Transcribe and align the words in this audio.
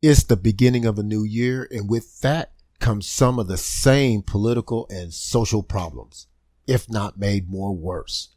It's 0.00 0.22
the 0.22 0.36
beginning 0.36 0.86
of 0.86 0.96
a 0.96 1.02
new 1.02 1.24
year, 1.24 1.66
and 1.72 1.90
with 1.90 2.20
that 2.20 2.52
comes 2.78 3.08
some 3.08 3.40
of 3.40 3.48
the 3.48 3.56
same 3.56 4.22
political 4.22 4.86
and 4.90 5.12
social 5.12 5.60
problems, 5.64 6.28
if 6.68 6.88
not 6.88 7.18
made 7.18 7.50
more 7.50 7.74
worse. 7.74 8.28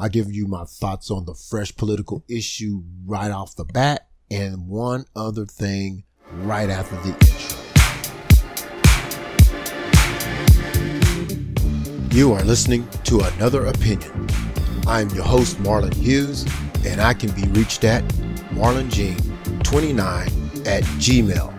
I 0.00 0.08
give 0.08 0.32
you 0.32 0.48
my 0.48 0.64
thoughts 0.64 1.08
on 1.08 1.24
the 1.24 1.34
fresh 1.34 1.76
political 1.76 2.24
issue 2.28 2.82
right 3.04 3.30
off 3.30 3.54
the 3.54 3.64
bat, 3.64 4.08
and 4.32 4.66
one 4.66 5.04
other 5.14 5.46
thing 5.46 6.02
right 6.38 6.68
after 6.68 6.96
the 6.96 7.10
intro. 7.10 7.60
You 12.16 12.32
are 12.32 12.42
listening 12.42 12.88
to 13.04 13.20
Another 13.20 13.66
Opinion. 13.66 14.26
I'm 14.88 15.08
your 15.10 15.22
host, 15.22 15.58
Marlon 15.58 15.94
Hughes, 15.94 16.44
and 16.84 17.00
I 17.00 17.14
can 17.14 17.30
be 17.30 17.46
reached 17.56 17.84
at 17.84 18.02
marlongene29 18.56 20.45
at 20.66 20.82
gmail.com. 20.98 21.56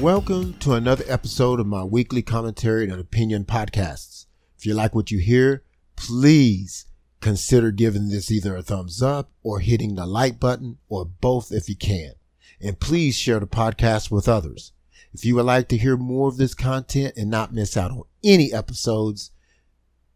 Welcome 0.00 0.54
to 0.58 0.74
another 0.74 1.04
episode 1.08 1.58
of 1.58 1.66
my 1.66 1.82
weekly 1.82 2.22
commentary 2.22 2.84
and 2.88 3.00
opinion 3.00 3.44
podcasts. 3.44 4.26
If 4.58 4.66
you 4.66 4.74
like 4.74 4.94
what 4.94 5.10
you 5.10 5.18
hear, 5.18 5.64
please 5.96 6.86
consider 7.20 7.70
giving 7.70 8.08
this 8.08 8.30
either 8.30 8.56
a 8.56 8.62
thumbs 8.62 9.02
up 9.02 9.30
or 9.42 9.60
hitting 9.60 9.94
the 9.94 10.06
like 10.06 10.38
button 10.38 10.78
or 10.88 11.04
both 11.04 11.50
if 11.50 11.68
you 11.68 11.76
can. 11.76 12.12
And 12.60 12.78
please 12.78 13.16
share 13.16 13.40
the 13.40 13.46
podcast 13.46 14.10
with 14.10 14.28
others. 14.28 14.72
If 15.16 15.24
you 15.24 15.36
would 15.36 15.46
like 15.46 15.68
to 15.68 15.78
hear 15.78 15.96
more 15.96 16.28
of 16.28 16.36
this 16.36 16.52
content 16.52 17.14
and 17.16 17.30
not 17.30 17.50
miss 17.50 17.74
out 17.74 17.90
on 17.90 18.02
any 18.22 18.52
episodes, 18.52 19.30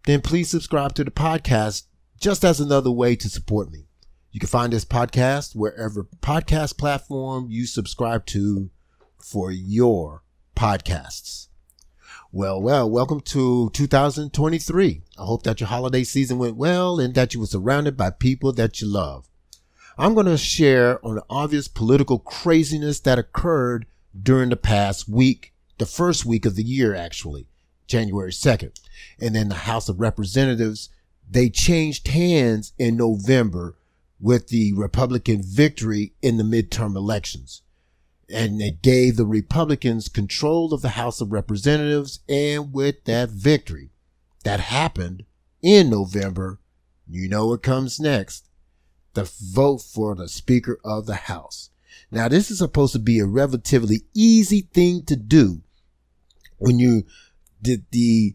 then 0.05 0.21
please 0.21 0.51
subscribe 0.51 0.95
to 0.97 1.05
the 1.05 1.11
podcast 1.11 1.85
just 2.21 2.45
as 2.45 2.61
another 2.61 2.91
way 2.91 3.17
to 3.17 3.31
support 3.31 3.73
me. 3.73 3.87
You 4.31 4.41
can 4.41 4.51
find 4.51 4.71
this 4.71 4.85
podcast 4.85 5.57
wherever 5.57 6.05
podcast 6.21 6.77
platform 6.77 7.47
you 7.49 7.65
subscribe 7.65 8.27
to 8.27 8.69
for 9.17 9.51
your 9.51 10.23
podcasts. 10.55 11.49
Well, 12.31 12.61
well, 12.61 12.91
welcome 12.91 13.21
to 13.21 13.71
2023. 13.73 15.03
I 15.19 15.25
hope 15.25 15.45
that 15.45 15.61
your 15.61 15.69
holiday 15.69 16.05
season 16.05 16.37
went 16.37 16.57
well 16.57 17.01
and 17.01 17.15
that 17.15 17.33
you 17.33 17.41
were 17.41 17.47
surrounded 17.47 17.97
by 17.97 18.11
people 18.11 18.53
that 18.53 18.83
you 18.83 18.87
love. 18.87 19.31
I'm 19.97 20.13
going 20.13 20.27
to 20.27 20.37
share 20.37 21.03
on 21.03 21.15
the 21.15 21.25
obvious 21.31 21.69
political 21.69 22.19
craziness 22.19 23.01
that 23.01 23.19
occurred 23.19 23.87
during 24.21 24.51
the 24.51 24.57
past 24.57 25.09
week, 25.09 25.53
the 25.79 25.87
first 25.87 26.25
week 26.25 26.45
of 26.47 26.57
the 26.57 26.63
year, 26.63 26.95
actually, 26.95 27.47
January 27.87 28.33
2nd. 28.33 28.79
And 29.21 29.35
then 29.35 29.49
the 29.49 29.55
House 29.55 29.89
of 29.89 30.01
Representatives, 30.01 30.89
they 31.29 31.49
changed 31.49 32.09
hands 32.09 32.73
in 32.79 32.97
November 32.97 33.77
with 34.21 34.49
the 34.49 34.73
Republican 34.75 35.43
victory 35.43 36.13
in 36.21 36.37
the 36.37 36.45
midterm 36.45 36.97
elections. 36.97 37.63
And 38.29 38.61
it 38.61 38.83
gave 38.83 39.17
the 39.17 39.27
Republicans 39.27 40.09
control 40.09 40.73
of 40.73 40.83
the 40.83 40.91
House 40.91 41.21
of 41.21 41.33
Representatives. 41.33 42.21
And 42.29 42.73
with 42.73 43.05
that 43.05 43.31
victory 43.31 43.91
that 44.45 44.61
happened 44.61 45.25
in 45.63 45.91
November, 45.91 46.61
you 47.09 47.29
know 47.29 47.49
what 47.49 47.63
comes 47.63 47.99
next. 47.99 48.49
The 49.15 49.25
vote 49.25 49.79
for 49.83 50.15
the 50.15 50.29
Speaker 50.29 50.79
of 50.85 51.07
the 51.07 51.17
House. 51.17 51.70
Now, 52.11 52.29
this 52.29 52.51
is 52.51 52.59
supposed 52.59 52.93
to 52.95 52.99
be 52.99 53.19
a 53.19 53.27
relatively 53.27 54.03
easy 54.15 54.63
thing 54.73 55.05
to 55.05 55.17
do 55.17 55.63
when 56.59 56.79
you 56.79 57.05
did 57.63 57.85
the 57.91 58.35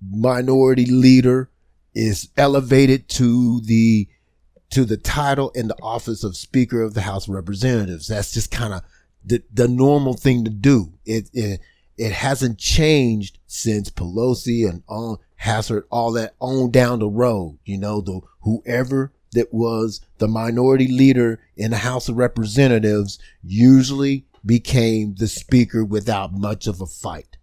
minority 0.00 0.86
leader 0.86 1.50
is 1.94 2.28
elevated 2.36 3.08
to 3.08 3.60
the 3.60 4.08
to 4.70 4.86
the 4.86 4.96
title 4.96 5.52
and 5.54 5.68
the 5.68 5.76
office 5.82 6.24
of 6.24 6.34
Speaker 6.34 6.80
of 6.82 6.94
the 6.94 7.02
House 7.02 7.28
of 7.28 7.34
Representatives. 7.34 8.08
That's 8.08 8.32
just 8.32 8.50
kind 8.50 8.72
of 8.72 8.82
the, 9.22 9.42
the 9.52 9.68
normal 9.68 10.14
thing 10.14 10.44
to 10.44 10.50
do. 10.50 10.94
It, 11.04 11.28
it, 11.34 11.60
it 11.98 12.12
hasn't 12.12 12.58
changed 12.58 13.38
since 13.46 13.90
Pelosi 13.90 14.66
and 14.66 14.82
on 14.88 15.18
Hastert, 15.42 15.84
all 15.90 16.12
that 16.12 16.34
on 16.40 16.70
down 16.70 17.00
the 17.00 17.08
road. 17.08 17.58
You 17.66 17.76
know, 17.76 18.00
the 18.00 18.22
whoever 18.40 19.12
that 19.32 19.52
was 19.52 20.00
the 20.18 20.28
minority 20.28 20.88
leader 20.88 21.40
in 21.56 21.70
the 21.70 21.78
House 21.78 22.08
of 22.08 22.16
Representatives 22.16 23.18
usually 23.42 24.26
became 24.44 25.14
the 25.14 25.28
speaker 25.28 25.84
without 25.84 26.32
much 26.32 26.66
of 26.66 26.80
a 26.80 26.86
fight. 26.86 27.36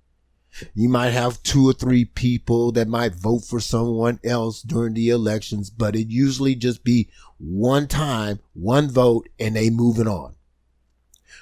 You 0.73 0.89
might 0.89 1.11
have 1.11 1.41
two 1.43 1.67
or 1.67 1.73
three 1.73 2.05
people 2.05 2.71
that 2.73 2.87
might 2.87 3.15
vote 3.15 3.45
for 3.45 3.59
someone 3.59 4.19
else 4.23 4.61
during 4.61 4.93
the 4.93 5.09
elections, 5.09 5.69
but 5.69 5.95
it 5.95 6.09
usually 6.09 6.55
just 6.55 6.83
be 6.83 7.09
one 7.37 7.87
time, 7.87 8.39
one 8.53 8.89
vote, 8.89 9.29
and 9.39 9.55
they 9.55 9.69
moving 9.69 10.07
on. 10.07 10.35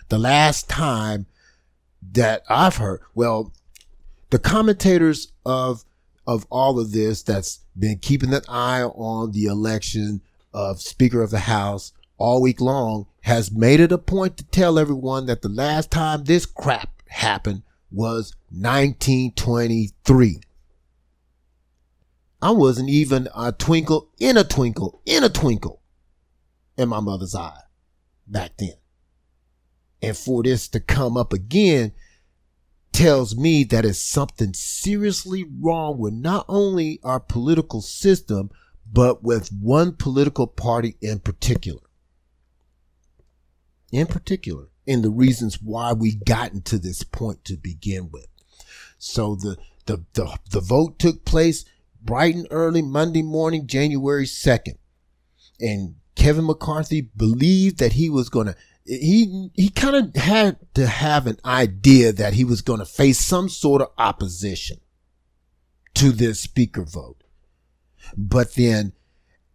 The 0.09 0.19
last 0.19 0.69
time 0.69 1.25
that 2.11 2.43
I've 2.49 2.77
heard, 2.77 3.01
well, 3.15 3.53
the 4.29 4.39
commentators 4.39 5.31
of 5.45 5.83
of 6.25 6.45
all 6.49 6.77
of 6.77 6.91
this 6.91 7.23
that's 7.23 7.61
been 7.79 7.97
keeping 7.99 8.33
an 8.33 8.41
eye 8.49 8.83
on 8.83 9.31
the 9.31 9.45
election 9.45 10.21
of 10.57 10.81
Speaker 10.81 11.21
of 11.21 11.29
the 11.29 11.41
House 11.41 11.93
all 12.17 12.41
week 12.41 12.59
long 12.59 13.05
has 13.21 13.51
made 13.51 13.79
it 13.79 13.91
a 13.91 13.97
point 13.99 14.37
to 14.37 14.43
tell 14.45 14.79
everyone 14.79 15.27
that 15.27 15.43
the 15.43 15.49
last 15.49 15.91
time 15.91 16.23
this 16.23 16.47
crap 16.47 17.03
happened 17.09 17.61
was 17.91 18.33
1923. 18.49 20.41
I 22.41 22.49
wasn't 22.49 22.89
even 22.89 23.27
a 23.35 23.51
twinkle 23.51 24.09
in 24.19 24.35
a 24.35 24.43
twinkle 24.43 24.99
in 25.05 25.23
a 25.23 25.29
twinkle 25.29 25.79
in 26.75 26.89
my 26.89 27.01
mother's 27.01 27.35
eye 27.35 27.61
back 28.25 28.53
then. 28.57 28.77
And 30.01 30.17
for 30.17 30.41
this 30.41 30.67
to 30.69 30.79
come 30.79 31.17
up 31.17 31.33
again 31.33 31.91
tells 32.93 33.35
me 33.35 33.63
that 33.65 33.85
it's 33.85 33.99
something 33.99 34.55
seriously 34.55 35.45
wrong 35.61 35.99
with 35.99 36.13
not 36.13 36.45
only 36.49 36.99
our 37.03 37.19
political 37.19 37.79
system, 37.81 38.49
but 38.91 39.23
with 39.23 39.49
one 39.49 39.93
political 39.93 40.47
party 40.47 40.95
in 41.01 41.19
particular. 41.19 41.81
In 43.91 44.07
particular, 44.07 44.67
in 44.85 45.01
the 45.01 45.09
reasons 45.09 45.61
why 45.61 45.93
we 45.93 46.15
gotten 46.15 46.61
to 46.63 46.77
this 46.77 47.03
point 47.03 47.43
to 47.45 47.57
begin 47.57 48.09
with. 48.11 48.27
So 48.97 49.35
the, 49.35 49.57
the, 49.85 50.05
the, 50.13 50.37
the 50.51 50.61
vote 50.61 50.99
took 50.99 51.25
place 51.25 51.65
bright 52.01 52.35
and 52.35 52.47
early 52.51 52.81
Monday 52.81 53.21
morning, 53.21 53.67
January 53.67 54.25
2nd. 54.25 54.77
And 55.59 55.95
Kevin 56.15 56.45
McCarthy 56.45 57.01
believed 57.01 57.79
that 57.79 57.93
he 57.93 58.09
was 58.09 58.29
going 58.29 58.47
to, 58.47 58.55
he, 58.85 59.49
he 59.53 59.69
kind 59.69 59.95
of 59.95 60.15
had 60.21 60.57
to 60.75 60.87
have 60.87 61.27
an 61.27 61.37
idea 61.45 62.13
that 62.13 62.33
he 62.33 62.43
was 62.43 62.61
going 62.61 62.79
to 62.79 62.85
face 62.85 63.19
some 63.19 63.49
sort 63.49 63.81
of 63.81 63.89
opposition 63.97 64.79
to 65.95 66.11
this 66.11 66.39
speaker 66.39 66.83
vote. 66.83 67.23
But 68.15 68.55
then 68.55 68.93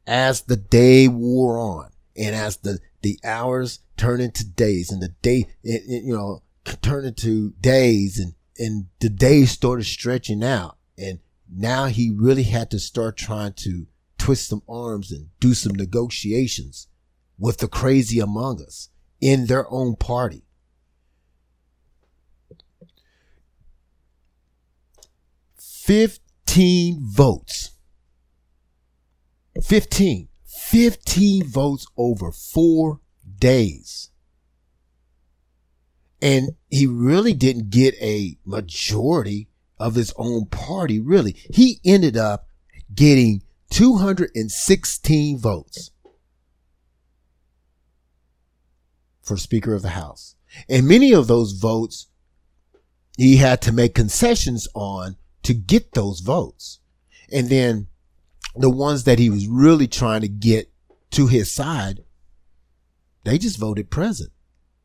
as 0.06 0.42
the 0.42 0.56
day 0.56 1.08
wore 1.08 1.58
on 1.58 1.90
and 2.16 2.34
as 2.34 2.58
the, 2.58 2.80
the 3.02 3.18
hours 3.24 3.80
turned 3.96 4.22
into 4.22 4.44
days 4.44 4.90
and 4.90 5.00
the 5.00 5.14
day, 5.22 5.46
it, 5.62 5.82
it, 5.86 6.04
you 6.04 6.14
know, 6.14 6.42
turned 6.82 7.06
into 7.06 7.50
days 7.60 8.18
and, 8.18 8.34
and 8.58 8.86
the 9.00 9.08
days 9.08 9.52
started 9.52 9.84
stretching 9.84 10.42
out. 10.42 10.76
And 10.98 11.20
now 11.50 11.86
he 11.86 12.10
really 12.10 12.44
had 12.44 12.70
to 12.70 12.78
start 12.78 13.16
trying 13.16 13.54
to 13.54 13.86
twist 14.18 14.48
some 14.48 14.62
arms 14.68 15.10
and 15.10 15.28
do 15.40 15.54
some 15.54 15.74
negotiations 15.74 16.88
with 17.38 17.58
the 17.58 17.68
crazy 17.68 18.20
among 18.20 18.62
us 18.62 18.88
in 19.20 19.46
their 19.46 19.70
own 19.70 19.96
party. 19.96 20.44
Fifteen 25.56 27.00
votes 27.02 27.71
15. 29.62 30.28
15 30.44 31.44
votes 31.46 31.86
over 31.96 32.30
four 32.32 33.00
days. 33.38 34.10
And 36.20 36.50
he 36.70 36.86
really 36.86 37.34
didn't 37.34 37.70
get 37.70 37.94
a 38.00 38.38
majority 38.44 39.48
of 39.78 39.94
his 39.96 40.12
own 40.16 40.46
party, 40.46 41.00
really. 41.00 41.36
He 41.52 41.80
ended 41.84 42.16
up 42.16 42.46
getting 42.94 43.42
216 43.70 45.38
votes 45.38 45.90
for 49.22 49.36
Speaker 49.36 49.74
of 49.74 49.82
the 49.82 49.90
House. 49.90 50.36
And 50.68 50.86
many 50.86 51.12
of 51.12 51.26
those 51.26 51.52
votes 51.52 52.08
he 53.16 53.36
had 53.36 53.60
to 53.62 53.72
make 53.72 53.94
concessions 53.94 54.68
on 54.74 55.16
to 55.42 55.54
get 55.54 55.92
those 55.92 56.20
votes. 56.20 56.80
And 57.30 57.48
then 57.48 57.88
the 58.54 58.70
ones 58.70 59.04
that 59.04 59.18
he 59.18 59.30
was 59.30 59.46
really 59.46 59.88
trying 59.88 60.20
to 60.20 60.28
get 60.28 60.70
to 61.12 61.26
his 61.26 61.50
side, 61.52 62.04
they 63.24 63.38
just 63.38 63.58
voted 63.58 63.90
present. 63.90 64.30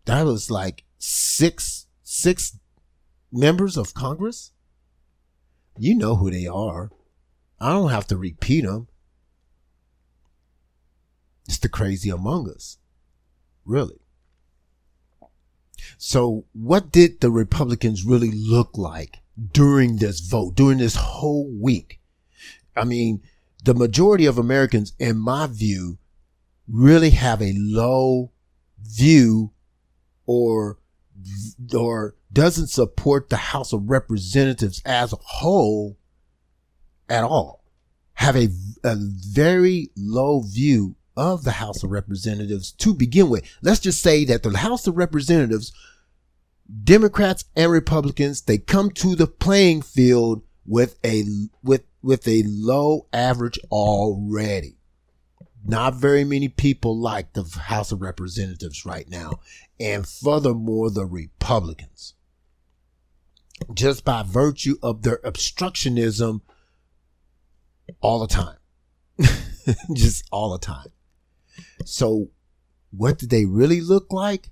That 0.06 0.24
was 0.26 0.50
like 0.50 0.84
six, 0.98 1.88
six 2.04 2.58
members 3.32 3.78
of 3.78 3.94
Congress 3.94 4.52
You 5.78 5.96
know 5.96 6.16
who 6.16 6.32
they 6.32 6.48
are. 6.48 6.90
I 7.60 7.72
don't 7.72 7.92
have 7.92 8.08
to 8.08 8.18
repeat 8.18 8.62
them. 8.62 8.88
It's 11.48 11.60
the 11.60 11.70
crazy 11.70 12.10
among 12.10 12.50
us. 12.50 12.78
Really. 13.66 14.00
So 15.98 16.46
what 16.54 16.92
did 16.92 17.22
the 17.22 17.32
Republicans 17.32 18.04
really 18.04 18.32
look 18.32 18.78
like 18.78 19.20
during 19.54 19.98
this 19.98 20.20
vote, 20.20 20.56
during 20.56 20.80
this 20.80 20.96
whole 20.96 21.50
week? 21.50 22.00
I 22.76 22.84
mean, 22.84 23.22
the 23.64 23.74
majority 23.74 24.26
of 24.26 24.38
Americans, 24.38 24.94
in 25.00 25.18
my 25.18 25.48
view, 25.48 25.98
really 26.68 27.12
have 27.12 27.42
a 27.42 27.54
low 27.56 28.32
view 28.82 29.52
or, 30.26 30.78
or 31.74 32.16
doesn't 32.32 32.68
support 32.68 33.30
the 33.30 33.38
House 33.38 33.74
of 33.74 33.90
Representatives 33.90 34.82
as 34.86 35.14
a 35.14 35.18
whole 35.18 35.98
at 37.10 37.24
all. 37.24 37.64
Have 38.14 38.36
a, 38.36 38.50
a 38.84 38.96
very 38.98 39.92
low 39.96 40.42
view 40.42 40.96
of 41.16 41.44
the 41.44 41.52
House 41.52 41.84
of 41.84 41.92
Representatives 41.92 42.72
to 42.74 42.94
begin 42.94 43.30
with. 43.30 43.44
Let's 43.62 43.80
just 43.80 44.02
say 44.02 44.26
that 44.26 44.44
the 44.44 44.58
House 44.58 44.88
of 44.88 44.98
Representatives, 44.98 45.72
Democrats 46.84 47.46
and 47.56 47.72
Republicans, 47.72 48.42
they 48.42 48.58
come 48.58 48.92
to 48.92 49.16
the 49.16 49.28
playing 49.28 49.82
field 49.82 50.44
with 50.66 51.00
a, 51.04 51.24
with, 51.64 51.84
with 52.08 52.26
a 52.26 52.42
low 52.48 53.06
average 53.12 53.60
already. 53.70 54.78
Not 55.66 55.96
very 55.96 56.24
many 56.24 56.48
people 56.48 56.98
like 56.98 57.34
the 57.34 57.44
House 57.44 57.92
of 57.92 58.02
Representatives 58.02 58.86
right 58.86 59.10
now. 59.10 59.42
And 59.78 60.08
furthermore, 60.08 60.90
the 60.90 61.06
Republicans. 61.06 62.14
Just 63.74 64.06
by 64.06 64.24
virtue 64.24 64.78
of 64.82 65.02
their 65.02 65.18
obstructionism 65.18 66.40
all 68.00 68.20
the 68.20 68.28
time. 68.28 68.58
Just 69.94 70.30
all 70.32 70.54
the 70.54 70.60
time. 70.60 70.94
So 71.84 72.30
what 72.92 73.18
did 73.18 73.32
they 73.32 73.44
really 73.44 73.82
look 73.82 74.14
like? 74.14 74.50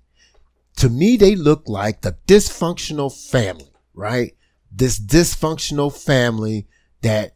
To 0.75 0.89
me, 0.89 1.15
they 1.15 1.37
look 1.37 1.69
like 1.69 2.01
the 2.01 2.17
dysfunctional 2.27 3.15
family, 3.29 3.71
right? 3.93 4.35
This 4.69 4.99
dysfunctional 4.99 5.95
family 5.95 6.67
that, 7.01 7.34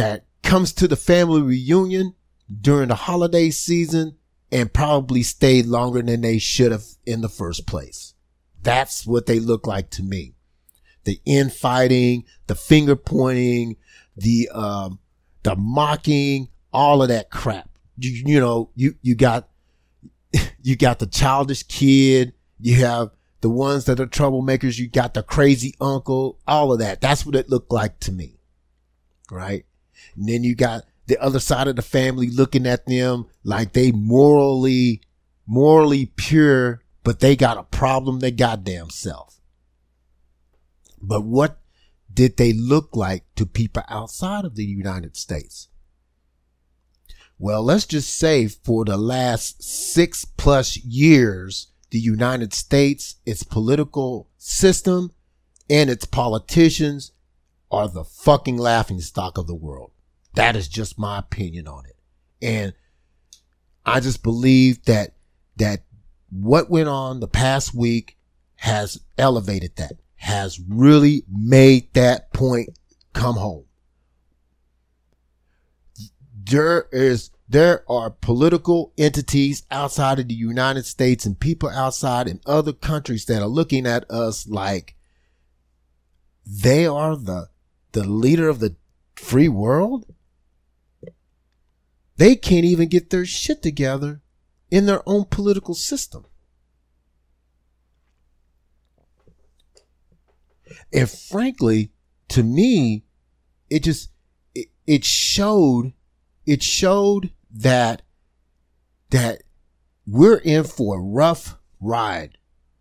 that 0.00 0.24
comes 0.42 0.72
to 0.74 0.88
the 0.88 0.96
family 0.96 1.42
reunion 1.42 2.14
during 2.60 2.88
the 2.88 2.94
holiday 2.94 3.50
season 3.50 4.16
and 4.50 4.72
probably 4.72 5.22
stayed 5.22 5.66
longer 5.66 6.02
than 6.02 6.22
they 6.22 6.38
should 6.38 6.72
have 6.72 6.84
in 7.06 7.20
the 7.20 7.28
first 7.28 7.66
place. 7.66 8.14
That's 8.62 9.06
what 9.06 9.26
they 9.26 9.38
look 9.38 9.66
like 9.66 9.90
to 9.90 10.02
me. 10.02 10.34
The 11.04 11.20
infighting, 11.24 12.24
the 12.46 12.54
finger 12.54 12.96
pointing, 12.96 13.76
the, 14.16 14.50
um, 14.52 14.98
the 15.42 15.56
mocking, 15.56 16.48
all 16.72 17.02
of 17.02 17.08
that 17.08 17.30
crap 17.30 17.70
you, 18.04 18.22
you 18.26 18.40
know, 18.40 18.70
you, 18.74 18.94
you 19.02 19.14
got, 19.14 19.48
you 20.62 20.76
got 20.76 20.98
the 20.98 21.06
childish 21.06 21.62
kid. 21.64 22.32
You 22.58 22.76
have 22.84 23.10
the 23.40 23.50
ones 23.50 23.84
that 23.84 24.00
are 24.00 24.06
troublemakers. 24.06 24.78
You 24.78 24.88
got 24.88 25.14
the 25.14 25.22
crazy 25.22 25.74
uncle, 25.80 26.38
all 26.46 26.72
of 26.72 26.78
that. 26.80 27.00
That's 27.00 27.24
what 27.24 27.36
it 27.36 27.48
looked 27.48 27.72
like 27.72 28.00
to 28.00 28.12
me. 28.12 28.38
Right. 29.30 29.64
And 30.16 30.28
then 30.28 30.44
you 30.44 30.54
got 30.54 30.84
the 31.06 31.18
other 31.18 31.40
side 31.40 31.68
of 31.68 31.76
the 31.76 31.82
family 31.82 32.30
looking 32.30 32.66
at 32.66 32.86
them 32.86 33.26
like 33.42 33.72
they 33.72 33.92
morally, 33.92 35.02
morally 35.46 36.06
pure, 36.06 36.82
but 37.02 37.20
they 37.20 37.36
got 37.36 37.58
a 37.58 37.64
problem 37.64 38.20
their 38.20 38.30
goddamn 38.30 38.90
self. 38.90 39.40
But 41.00 41.24
what 41.24 41.58
did 42.12 42.36
they 42.36 42.52
look 42.52 42.94
like 42.94 43.24
to 43.36 43.46
people 43.46 43.82
outside 43.88 44.44
of 44.44 44.54
the 44.54 44.64
United 44.64 45.16
States? 45.16 45.68
Well, 47.38 47.62
let's 47.62 47.86
just 47.86 48.14
say 48.16 48.48
for 48.48 48.84
the 48.84 48.98
last 48.98 49.62
six 49.62 50.26
plus 50.26 50.76
years, 50.76 51.68
the 51.90 51.98
United 51.98 52.52
States, 52.52 53.16
its 53.24 53.42
political 53.42 54.28
system 54.36 55.12
and 55.70 55.88
its 55.88 56.04
politicians 56.04 57.12
are 57.70 57.88
the 57.88 58.04
fucking 58.04 58.56
laughing 58.56 59.00
stock 59.00 59.38
of 59.38 59.46
the 59.46 59.54
world. 59.54 59.92
That 60.34 60.56
is 60.56 60.68
just 60.68 60.98
my 60.98 61.18
opinion 61.18 61.68
on 61.68 61.84
it. 61.86 61.96
And 62.42 62.72
I 63.84 64.00
just 64.00 64.22
believe 64.22 64.84
that, 64.84 65.14
that 65.56 65.84
what 66.30 66.70
went 66.70 66.88
on 66.88 67.20
the 67.20 67.28
past 67.28 67.74
week 67.74 68.16
has 68.56 69.00
elevated 69.18 69.76
that, 69.76 69.94
has 70.16 70.60
really 70.60 71.24
made 71.28 71.92
that 71.94 72.32
point 72.32 72.78
come 73.12 73.36
home 73.36 73.64
there 76.50 76.88
is 76.92 77.30
there 77.48 77.84
are 77.90 78.10
political 78.10 78.92
entities 78.96 79.64
outside 79.70 80.18
of 80.18 80.28
the 80.28 80.34
United 80.34 80.86
States 80.86 81.24
and 81.24 81.38
people 81.38 81.68
outside 81.68 82.28
in 82.28 82.40
other 82.46 82.72
countries 82.72 83.24
that 83.26 83.42
are 83.42 83.48
looking 83.48 83.86
at 83.86 84.08
us 84.10 84.46
like 84.46 84.96
they 86.46 86.86
are 86.86 87.16
the 87.16 87.48
the 87.92 88.04
leader 88.04 88.48
of 88.48 88.60
the 88.60 88.76
free 89.16 89.48
world. 89.48 90.06
They 92.16 92.36
can't 92.36 92.64
even 92.64 92.88
get 92.88 93.10
their 93.10 93.24
shit 93.24 93.62
together 93.62 94.20
in 94.70 94.86
their 94.86 95.02
own 95.06 95.24
political 95.24 95.74
system. 95.74 96.26
And 100.92 101.08
frankly, 101.08 101.92
to 102.28 102.42
me, 102.42 103.04
it 103.68 103.82
just 103.82 104.10
it, 104.54 104.68
it 104.86 105.04
showed 105.04 105.92
it 106.50 106.62
showed 106.62 107.30
that, 107.52 108.02
that 109.10 109.42
we're 110.06 110.38
in 110.38 110.64
for 110.64 110.96
a 110.98 111.00
rough 111.00 111.56
ride 111.80 112.38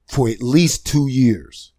for 0.08 0.28
at 0.28 0.42
least 0.42 0.88
two 0.88 1.08
years. 1.08 1.74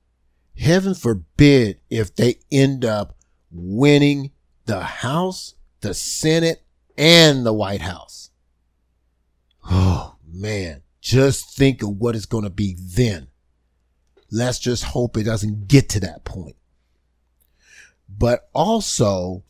Heaven 0.57 0.95
forbid 0.95 1.81
if 1.91 2.15
they 2.15 2.37
end 2.53 2.85
up 2.85 3.17
winning 3.51 4.33
the 4.67 4.81
House, 4.81 5.55
the 5.81 5.95
Senate, 5.95 6.63
and 6.97 7.45
the 7.45 7.53
White 7.53 7.83
House. 7.83 8.31
Oh 9.69 10.17
man, 10.27 10.83
just 11.01 11.57
think 11.57 11.83
of 11.83 11.97
what 11.99 12.17
it's 12.17 12.27
going 12.27 12.45
to 12.45 12.51
be 12.51 12.77
then. 12.79 13.29
Let's 14.31 14.59
just 14.59 14.85
hope 14.85 15.17
it 15.17 15.25
doesn't 15.25 15.67
get 15.67 15.89
to 15.91 16.01
that 16.01 16.25
point. 16.25 16.57
But 18.09 18.49
also, 18.53 19.43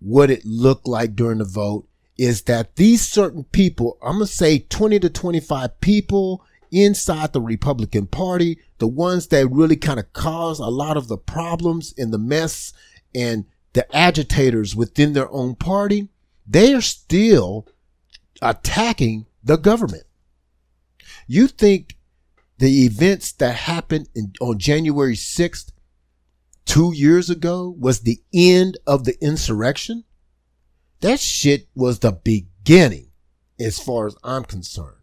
what 0.00 0.30
it 0.30 0.44
looked 0.44 0.86
like 0.86 1.14
during 1.14 1.38
the 1.38 1.44
vote 1.44 1.86
is 2.18 2.42
that 2.42 2.76
these 2.76 3.06
certain 3.06 3.44
people, 3.44 3.98
I'm 4.02 4.18
going 4.18 4.26
to 4.26 4.32
say 4.32 4.60
20 4.60 5.00
to 5.00 5.10
25 5.10 5.80
people 5.80 6.44
inside 6.76 7.32
the 7.32 7.40
Republican 7.40 8.06
Party, 8.06 8.58
the 8.78 8.86
ones 8.86 9.28
that 9.28 9.50
really 9.50 9.76
kind 9.76 9.98
of 9.98 10.12
cause 10.12 10.58
a 10.58 10.66
lot 10.66 10.96
of 10.96 11.08
the 11.08 11.16
problems 11.16 11.94
and 11.96 12.12
the 12.12 12.18
mess 12.18 12.72
and 13.14 13.46
the 13.72 13.96
agitators 13.96 14.76
within 14.76 15.12
their 15.12 15.30
own 15.30 15.54
party, 15.54 16.08
they 16.46 16.74
are 16.74 16.80
still 16.80 17.66
attacking 18.42 19.26
the 19.42 19.56
government. 19.56 20.04
You 21.26 21.46
think 21.46 21.96
the 22.58 22.84
events 22.84 23.32
that 23.32 23.54
happened 23.54 24.08
in, 24.14 24.32
on 24.40 24.58
January 24.58 25.14
6th 25.14 25.72
two 26.64 26.92
years 26.94 27.30
ago 27.30 27.74
was 27.78 28.00
the 28.00 28.22
end 28.32 28.78
of 28.86 29.04
the 29.04 29.16
insurrection. 29.22 30.04
That 31.00 31.20
shit 31.20 31.68
was 31.74 31.98
the 31.98 32.12
beginning 32.12 33.10
as 33.58 33.78
far 33.78 34.06
as 34.06 34.16
I'm 34.22 34.44
concerned. 34.44 34.95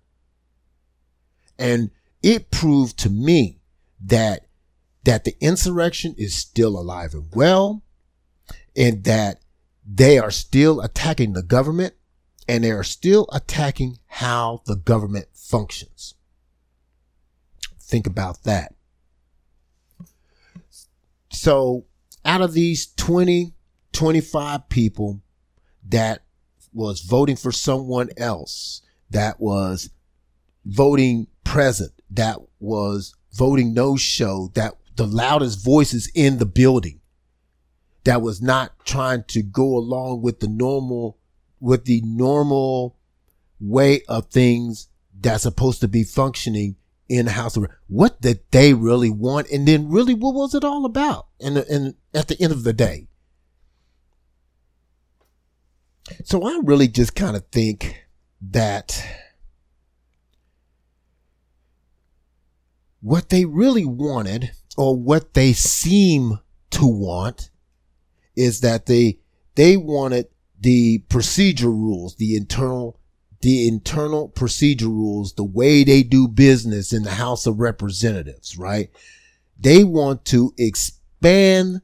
And 1.58 1.92
it 2.22 2.52
proved 2.52 2.98
to 3.00 3.10
me 3.10 3.60
that, 4.06 4.48
that 5.04 5.24
the 5.24 5.36
insurrection 5.40 6.16
is 6.18 6.34
still 6.34 6.78
alive 6.80 7.14
and 7.14 7.30
well 7.34 7.84
and 8.76 9.04
that 9.04 9.42
they 9.86 10.18
are 10.18 10.32
still 10.32 10.82
attacking 10.82 11.34
the 11.34 11.44
government 11.44 11.94
and 12.48 12.64
they 12.64 12.72
are 12.72 12.84
still 12.84 13.28
attacking 13.32 14.00
how 14.08 14.62
the 14.66 14.76
government 14.76 15.28
functions. 15.34 16.16
Think 17.80 18.08
about 18.08 18.44
that. 18.44 18.74
So 21.32 21.86
out 22.26 22.42
of 22.42 22.54
these 22.54 22.88
20, 22.96 23.54
25 23.92 24.70
people 24.70 25.22
that 25.88 26.24
was 26.74 27.02
voting 27.02 27.36
for 27.36 27.52
someone 27.52 28.10
else, 28.18 28.82
that 29.10 29.40
was 29.40 29.90
voting 30.66 31.28
present, 31.54 31.92
that 32.10 32.40
was 32.60 33.14
voting 33.32 33.76
no 33.76 33.96
show, 33.96 34.50
that 34.56 34.74
the 34.96 35.06
loudest 35.06 35.64
voices 35.64 36.10
in 36.16 36.40
the 36.40 36.48
building, 36.48 37.00
that 38.06 38.24
was 38.24 38.42
not 38.42 38.72
trying 38.86 39.24
to 39.26 39.44
go 39.44 39.78
along 39.78 40.24
with 40.24 40.40
the 40.40 40.48
normal, 40.48 41.20
with 41.60 41.86
the 41.86 42.02
normal 42.04 42.98
way 43.60 44.02
of 44.10 44.26
things 44.32 44.88
that's 45.22 45.44
supposed 45.44 45.80
to 45.80 45.88
be 45.88 46.04
functioning 46.04 46.76
in 47.08 47.26
the 47.28 47.32
House 47.32 47.56
of 47.56 47.68
what 47.88 48.20
did 48.20 48.40
they 48.50 48.74
really 48.74 49.12
want, 49.12 49.48
and 49.52 49.68
then 49.68 49.90
really 49.90 50.16
what 50.16 50.34
was 50.34 50.56
it 50.56 50.64
all 50.64 50.86
about? 50.86 51.28
And 51.40 51.58
and 51.58 51.94
at 52.16 52.30
the 52.30 52.42
end 52.42 52.52
of 52.52 52.64
the 52.64 52.74
day, 52.74 53.08
so 56.24 56.44
I 56.44 56.60
really 56.64 56.88
just 56.88 57.14
kind 57.14 57.36
of 57.36 57.46
think 57.52 58.08
that 58.42 59.06
what 63.04 63.28
they 63.28 63.44
really 63.44 63.86
wanted, 63.86 64.52
or 64.78 64.96
what 64.96 65.34
they 65.34 65.52
seem 65.52 66.40
to 66.72 66.88
want, 66.88 67.50
is 68.36 68.62
that 68.62 68.86
they 68.86 69.20
they 69.56 69.76
wanted 69.78 70.28
the 70.60 71.00
procedure 71.10 71.70
rules, 71.70 72.16
the 72.16 72.36
internal 72.36 72.98
the 73.42 73.68
internal 73.68 74.30
procedure 74.30 74.88
rules, 74.88 75.34
the 75.34 75.44
way 75.44 75.84
they 75.84 76.02
do 76.02 76.30
business 76.30 76.94
in 76.94 77.04
the 77.04 77.12
House 77.12 77.46
of 77.46 77.60
Representatives, 77.60 78.58
right? 78.58 78.90
They 79.60 79.84
want 79.84 80.24
to 80.26 80.54
expand 80.58 81.82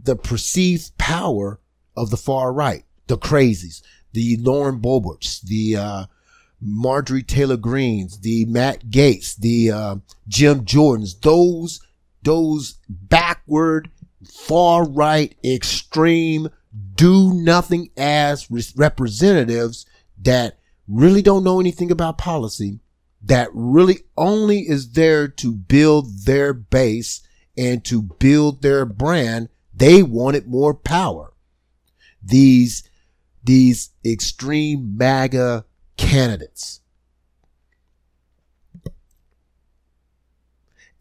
the 0.00 0.14
perceived 0.14 0.96
power 0.98 1.58
of 1.96 2.10
the 2.10 2.16
far 2.16 2.52
right, 2.52 2.84
the 3.08 3.18
crazies, 3.18 3.82
the 4.12 4.36
Lauren 4.40 4.80
Boeberts, 4.80 5.42
the 5.42 5.76
uh, 5.76 6.04
Marjorie 6.62 7.24
Taylor 7.24 7.56
Greenes, 7.56 8.20
the 8.20 8.44
Matt 8.46 8.86
Gaetz, 8.88 9.36
the 9.36 9.70
uh, 9.70 9.96
Jim 10.28 10.64
Jordans, 10.64 11.20
those 11.20 11.80
those 12.22 12.78
backward, 12.88 13.90
far 14.24 14.88
right, 14.88 15.34
extreme, 15.44 16.48
do 16.94 17.34
nothing 17.34 17.90
as 17.96 18.48
representatives 18.76 19.86
that 20.20 20.58
really 20.86 21.22
don't 21.22 21.44
know 21.44 21.58
anything 21.58 21.90
about 21.90 22.18
policy, 22.18 22.78
that 23.24 23.48
really 23.52 24.00
only 24.16 24.60
is 24.60 24.92
there 24.92 25.26
to 25.26 25.52
build 25.52 26.24
their 26.26 26.52
base 26.52 27.22
and 27.56 27.84
to 27.84 28.02
build 28.02 28.62
their 28.62 28.84
brand. 28.84 29.48
They 29.74 30.02
wanted 30.02 30.46
more 30.46 30.74
power. 30.74 31.32
These, 32.22 32.88
these 33.42 33.90
extreme 34.04 34.96
MAGA 34.96 35.64
candidates. 35.96 36.80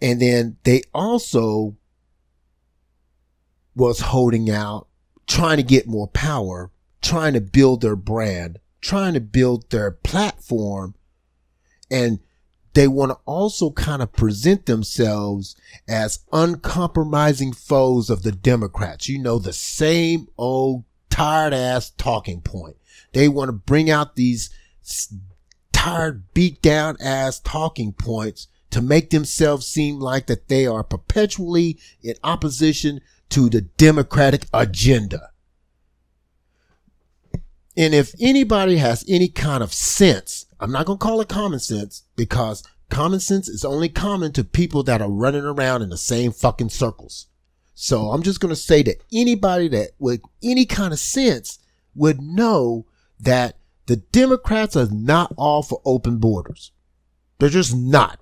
And 0.01 0.21
then 0.21 0.57
they 0.63 0.81
also 0.93 1.75
was 3.75 3.99
holding 3.99 4.49
out, 4.49 4.87
trying 5.27 5.57
to 5.57 5.63
get 5.63 5.87
more 5.87 6.07
power, 6.07 6.71
trying 7.01 7.33
to 7.33 7.41
build 7.41 7.81
their 7.81 7.95
brand 7.95 8.59
trying 8.81 9.13
to 9.13 9.21
build 9.21 9.69
their 9.69 9.91
platform 9.91 10.95
and 11.89 12.19
they 12.73 12.87
want 12.87 13.11
to 13.11 13.17
also 13.25 13.69
kind 13.71 14.01
of 14.01 14.13
present 14.13 14.65
themselves 14.65 15.57
as 15.89 16.19
uncompromising 16.31 17.51
foes 17.51 18.09
of 18.09 18.23
the 18.23 18.31
Democrats. 18.31 19.09
You 19.09 19.19
know, 19.19 19.39
the 19.39 19.51
same 19.51 20.29
old 20.37 20.85
tired 21.09 21.53
ass 21.53 21.89
talking 21.89 22.39
point. 22.39 22.77
They 23.11 23.27
want 23.27 23.49
to 23.49 23.53
bring 23.53 23.89
out 23.89 24.15
these 24.15 24.49
tired, 25.71 26.33
beat 26.33 26.61
down 26.61 26.97
ass 27.01 27.39
talking 27.39 27.93
points 27.93 28.47
to 28.71 28.81
make 28.81 29.09
themselves 29.09 29.67
seem 29.67 29.99
like 29.99 30.27
that 30.27 30.47
they 30.47 30.65
are 30.65 30.83
perpetually 30.83 31.77
in 32.01 32.15
opposition 32.23 33.01
to 33.29 33.49
the 33.49 33.61
Democratic 33.61 34.45
agenda. 34.53 35.29
And 37.75 37.93
if 37.93 38.13
anybody 38.19 38.77
has 38.77 39.05
any 39.07 39.27
kind 39.27 39.63
of 39.63 39.73
sense, 39.73 40.45
I'm 40.59 40.71
not 40.71 40.85
going 40.85 40.99
to 40.99 41.03
call 41.03 41.21
it 41.21 41.29
common 41.29 41.59
sense 41.59 42.03
because 42.15 42.63
common 42.89 43.19
sense 43.19 43.47
is 43.47 43.63
only 43.63 43.89
common 43.89 44.33
to 44.33 44.43
people 44.43 44.83
that 44.83 45.01
are 45.01 45.09
running 45.09 45.43
around 45.45 45.81
in 45.81 45.89
the 45.89 45.97
same 45.97 46.31
fucking 46.31 46.69
circles. 46.69 47.27
So 47.73 48.11
I'm 48.11 48.23
just 48.23 48.39
going 48.39 48.49
to 48.49 48.55
say 48.55 48.83
that 48.83 49.01
anybody 49.11 49.67
that 49.69 49.91
with 49.97 50.21
any 50.43 50.65
kind 50.65 50.93
of 50.93 50.99
sense 50.99 51.59
would 51.95 52.21
know 52.21 52.85
that 53.19 53.57
the 53.91 53.97
Democrats 53.97 54.77
are 54.77 54.87
not 54.89 55.33
all 55.35 55.61
for 55.61 55.81
open 55.83 56.17
borders. 56.17 56.71
They're 57.39 57.49
just 57.49 57.75
not. 57.75 58.21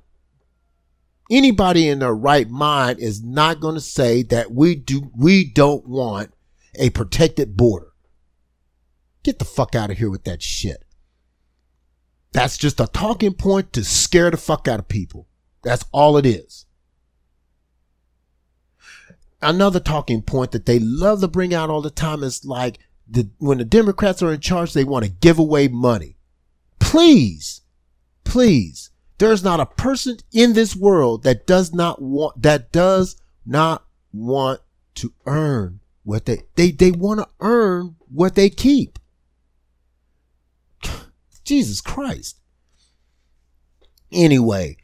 Anybody 1.29 1.87
in 1.87 1.99
their 1.99 2.15
right 2.15 2.49
mind 2.49 2.97
is 2.97 3.23
not 3.23 3.59
going 3.59 3.75
to 3.75 3.79
say 3.79 4.23
that 4.23 4.51
we 4.51 4.73
do, 4.73 5.11
we 5.15 5.45
don't 5.45 5.87
want 5.87 6.33
a 6.73 6.89
protected 6.89 7.55
border. 7.55 7.91
Get 9.21 9.37
the 9.37 9.45
fuck 9.45 9.75
out 9.75 9.91
of 9.91 9.99
here 9.99 10.09
with 10.09 10.23
that 10.23 10.41
shit. 10.41 10.83
That's 12.31 12.57
just 12.57 12.79
a 12.79 12.87
talking 12.87 13.35
point 13.35 13.71
to 13.73 13.83
scare 13.83 14.31
the 14.31 14.37
fuck 14.37 14.67
out 14.67 14.79
of 14.79 14.87
people. 14.87 15.27
That's 15.61 15.85
all 15.91 16.17
it 16.17 16.25
is. 16.25 16.65
Another 19.39 19.79
talking 19.79 20.23
point 20.23 20.49
that 20.49 20.65
they 20.65 20.79
love 20.79 21.21
to 21.21 21.27
bring 21.27 21.53
out 21.53 21.69
all 21.69 21.83
the 21.83 21.91
time 21.91 22.23
is 22.23 22.43
like 22.43 22.79
the, 23.09 23.29
when 23.39 23.57
the 23.57 23.65
Democrats 23.65 24.21
are 24.21 24.33
in 24.33 24.39
charge, 24.39 24.73
they 24.73 24.83
want 24.83 25.05
to 25.05 25.11
give 25.11 25.39
away 25.39 25.67
money. 25.67 26.17
Please, 26.79 27.61
please. 28.23 28.91
There's 29.17 29.43
not 29.43 29.59
a 29.59 29.65
person 29.65 30.17
in 30.31 30.53
this 30.53 30.75
world 30.75 31.23
that 31.23 31.45
does 31.45 31.73
not 31.73 32.01
want, 32.01 32.41
that 32.41 32.71
does 32.71 33.17
not 33.45 33.83
want 34.13 34.61
to 34.95 35.13
earn 35.25 35.79
what 36.03 36.25
they, 36.25 36.43
they, 36.55 36.71
they 36.71 36.91
want 36.91 37.19
to 37.19 37.27
earn 37.39 37.95
what 38.07 38.35
they 38.35 38.49
keep. 38.49 38.97
Jesus 41.43 41.81
Christ. 41.81 42.37
Anyway, 44.11 44.77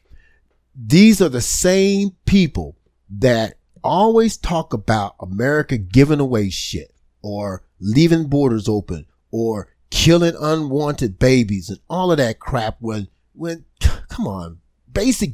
these 0.75 1.21
are 1.21 1.29
the 1.29 1.41
same 1.41 2.11
people 2.25 2.75
that 3.09 3.55
always 3.83 4.35
talk 4.37 4.73
about 4.73 5.15
America 5.19 5.77
giving 5.77 6.19
away 6.19 6.49
shit 6.49 6.93
or 7.21 7.63
leaving 7.79 8.27
borders 8.27 8.67
open 8.67 9.05
or 9.31 9.69
killing 9.89 10.35
unwanted 10.39 11.19
babies 11.19 11.69
and 11.69 11.79
all 11.89 12.11
of 12.11 12.17
that 12.17 12.39
crap 12.39 12.77
when, 12.79 13.07
when, 13.33 13.65
come 14.09 14.27
on, 14.27 14.59
basic, 14.91 15.33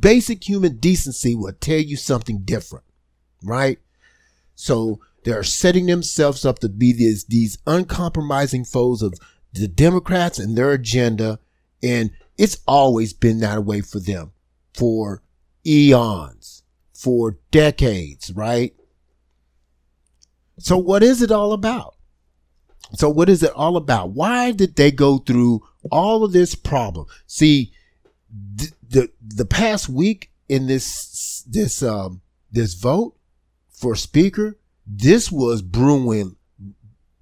basic 0.00 0.48
human 0.48 0.76
decency 0.78 1.34
will 1.34 1.52
tell 1.52 1.78
you 1.78 1.96
something 1.96 2.40
different, 2.44 2.84
right? 3.42 3.78
So 4.54 5.00
they're 5.24 5.42
setting 5.42 5.86
themselves 5.86 6.44
up 6.44 6.60
to 6.60 6.68
be 6.68 6.92
these, 6.92 7.24
these 7.24 7.58
uncompromising 7.66 8.64
foes 8.64 9.02
of 9.02 9.14
the 9.52 9.68
Democrats 9.68 10.38
and 10.38 10.56
their 10.56 10.72
agenda. 10.72 11.38
And 11.82 12.10
it's 12.38 12.58
always 12.66 13.12
been 13.12 13.40
that 13.40 13.64
way 13.64 13.80
for 13.80 14.00
them 14.00 14.32
for 14.74 15.22
eons, 15.66 16.62
for 16.92 17.38
decades, 17.50 18.32
right? 18.32 18.74
So 20.58 20.78
what 20.78 21.02
is 21.02 21.22
it 21.22 21.30
all 21.30 21.52
about? 21.52 21.94
So 22.94 23.10
what 23.10 23.28
is 23.28 23.42
it 23.42 23.52
all 23.52 23.76
about? 23.76 24.10
Why 24.10 24.52
did 24.52 24.76
they 24.76 24.90
go 24.90 25.18
through 25.18 25.62
all 25.90 26.24
of 26.24 26.32
this 26.32 26.54
problem? 26.54 27.06
See, 27.26 27.72
the, 28.30 28.70
the, 28.88 29.10
the 29.20 29.44
past 29.44 29.88
week 29.88 30.30
in 30.48 30.66
this, 30.66 31.44
this, 31.48 31.82
um, 31.82 32.22
this 32.50 32.74
vote 32.74 33.16
for 33.70 33.96
speaker, 33.96 34.58
this 34.86 35.32
was 35.32 35.62
brewing, 35.62 36.36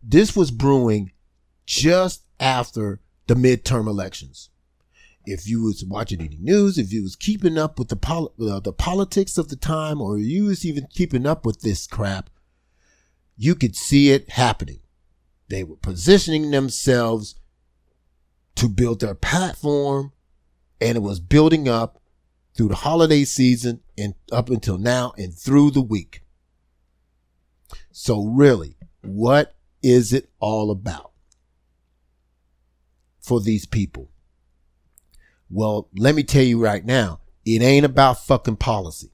this 0.03 0.37
was 0.37 0.51
brewing 0.51 1.13
just 1.67 2.23
after 2.39 3.01
the 3.27 3.35
midterm 3.35 3.87
elections. 3.87 4.51
If 5.27 5.49
you 5.49 5.63
was 5.63 5.83
watching 5.83 6.21
any 6.21 6.37
news, 6.37 6.77
if 6.77 6.93
you 6.93 7.03
was 7.03 7.17
keeping 7.17 7.57
up 7.57 7.79
with 7.79 7.89
the 7.89 7.97
pol- 7.97 8.35
uh, 8.39 8.61
the 8.61 8.75
politics 8.75 9.39
of 9.39 9.49
the 9.49 9.57
time, 9.57 10.03
or 10.03 10.19
you 10.19 10.45
was 10.45 10.67
even 10.67 10.87
keeping 10.91 11.27
up 11.27 11.47
with 11.47 11.63
this 11.63 11.87
crap, 11.87 12.29
you 13.37 13.55
could 13.55 13.77
see 13.77 14.11
it 14.11 14.31
happening. 14.31 14.81
They 15.49 15.65
were 15.65 15.77
positioning 15.77 16.51
themselves 16.51 17.35
to 18.57 18.69
build 18.69 19.01
their 19.01 19.15
platform, 19.15 20.13
and 20.81 20.97
it 20.97 21.01
was 21.01 21.21
building 21.21 21.69
up 21.69 22.01
through 22.57 22.69
the 22.69 22.77
holiday 22.77 23.25
season 23.25 23.81
and 23.99 24.15
up 24.31 24.49
until 24.49 24.79
now 24.79 25.13
and 25.19 25.35
through 25.35 25.73
the 25.73 25.83
week. 25.83 26.23
So 27.91 28.25
really, 28.25 28.77
what 29.03 29.57
is 29.83 30.13
it 30.13 30.31
all 30.41 30.71
about? 30.71 31.15
for 33.25 33.41
these 33.41 33.65
people? 33.65 34.11
Well, 35.49 35.89
let 35.97 36.15
me 36.15 36.23
tell 36.23 36.43
you 36.43 36.63
right 36.63 36.85
now, 36.85 37.21
it 37.47 37.63
ain't 37.63 37.87
about 37.87 38.25
fucking 38.25 38.57
policy. 38.57 39.13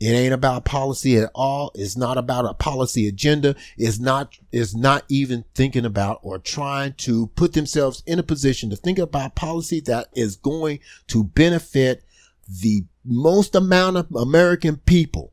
It 0.00 0.10
ain't 0.10 0.32
about 0.32 0.64
policy 0.64 1.16
at 1.16 1.30
all. 1.34 1.72
It's 1.74 1.96
not 1.96 2.18
about 2.18 2.44
a 2.44 2.54
policy 2.54 3.08
agenda. 3.08 3.56
It's 3.76 3.98
not, 3.98 4.38
it's 4.52 4.74
not 4.74 5.04
even 5.08 5.44
thinking 5.54 5.84
about 5.84 6.20
or 6.22 6.38
trying 6.38 6.92
to 6.98 7.28
put 7.28 7.52
themselves 7.52 8.02
in 8.06 8.18
a 8.18 8.22
position 8.22 8.70
to 8.70 8.76
think 8.76 8.98
about 8.98 9.34
policy 9.34 9.80
that 9.82 10.08
is 10.14 10.36
going 10.36 10.78
to 11.08 11.24
benefit 11.24 12.04
the 12.48 12.84
most 13.04 13.54
amount 13.54 13.96
of 13.96 14.14
American 14.14 14.76
people, 14.76 15.32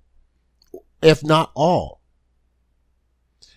if 1.02 1.24
not 1.24 1.52
all. 1.54 2.02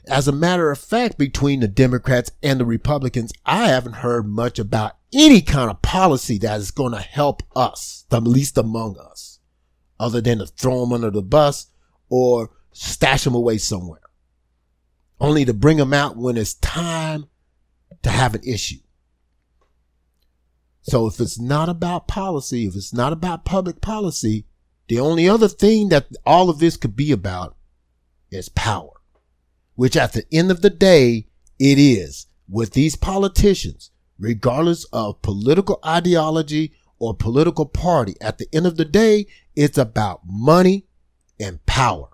As 0.06 0.26
a 0.26 0.32
matter 0.32 0.70
of 0.70 0.78
fact, 0.78 1.18
between 1.18 1.60
the 1.60 1.68
Democrats 1.68 2.30
and 2.42 2.58
the 2.58 2.64
Republicans, 2.64 3.32
I 3.44 3.68
haven't 3.68 3.94
heard 3.94 4.26
much 4.26 4.58
about 4.58 4.96
any 5.12 5.42
kind 5.42 5.70
of 5.70 5.82
policy 5.82 6.38
that 6.38 6.58
is 6.58 6.70
going 6.70 6.92
to 6.92 7.00
help 7.00 7.42
us, 7.54 8.06
the 8.08 8.20
least 8.20 8.56
among 8.56 8.98
us, 8.98 9.37
other 9.98 10.20
than 10.20 10.38
to 10.38 10.46
throw 10.46 10.80
them 10.80 10.92
under 10.92 11.10
the 11.10 11.22
bus 11.22 11.66
or 12.08 12.50
stash 12.72 13.24
them 13.24 13.34
away 13.34 13.58
somewhere, 13.58 14.00
only 15.20 15.44
to 15.44 15.54
bring 15.54 15.76
them 15.76 15.92
out 15.92 16.16
when 16.16 16.36
it's 16.36 16.54
time 16.54 17.26
to 18.02 18.10
have 18.10 18.34
an 18.34 18.42
issue. 18.44 18.78
So 20.82 21.06
if 21.06 21.20
it's 21.20 21.38
not 21.38 21.68
about 21.68 22.08
policy, 22.08 22.66
if 22.66 22.74
it's 22.74 22.94
not 22.94 23.12
about 23.12 23.44
public 23.44 23.80
policy, 23.80 24.46
the 24.88 25.00
only 25.00 25.28
other 25.28 25.48
thing 25.48 25.90
that 25.90 26.06
all 26.24 26.48
of 26.48 26.60
this 26.60 26.78
could 26.78 26.96
be 26.96 27.12
about 27.12 27.56
is 28.30 28.48
power, 28.48 28.92
which 29.74 29.96
at 29.96 30.14
the 30.14 30.24
end 30.32 30.50
of 30.50 30.62
the 30.62 30.70
day, 30.70 31.26
it 31.58 31.78
is 31.78 32.26
with 32.48 32.72
these 32.72 32.96
politicians, 32.96 33.90
regardless 34.18 34.84
of 34.92 35.20
political 35.20 35.78
ideology 35.84 36.72
or 36.98 37.14
political 37.14 37.66
party. 37.66 38.14
At 38.20 38.38
the 38.38 38.48
end 38.52 38.66
of 38.66 38.76
the 38.76 38.84
day, 38.86 39.26
it's 39.58 39.76
about 39.76 40.20
money 40.24 40.86
and 41.40 41.64
power. 41.66 42.10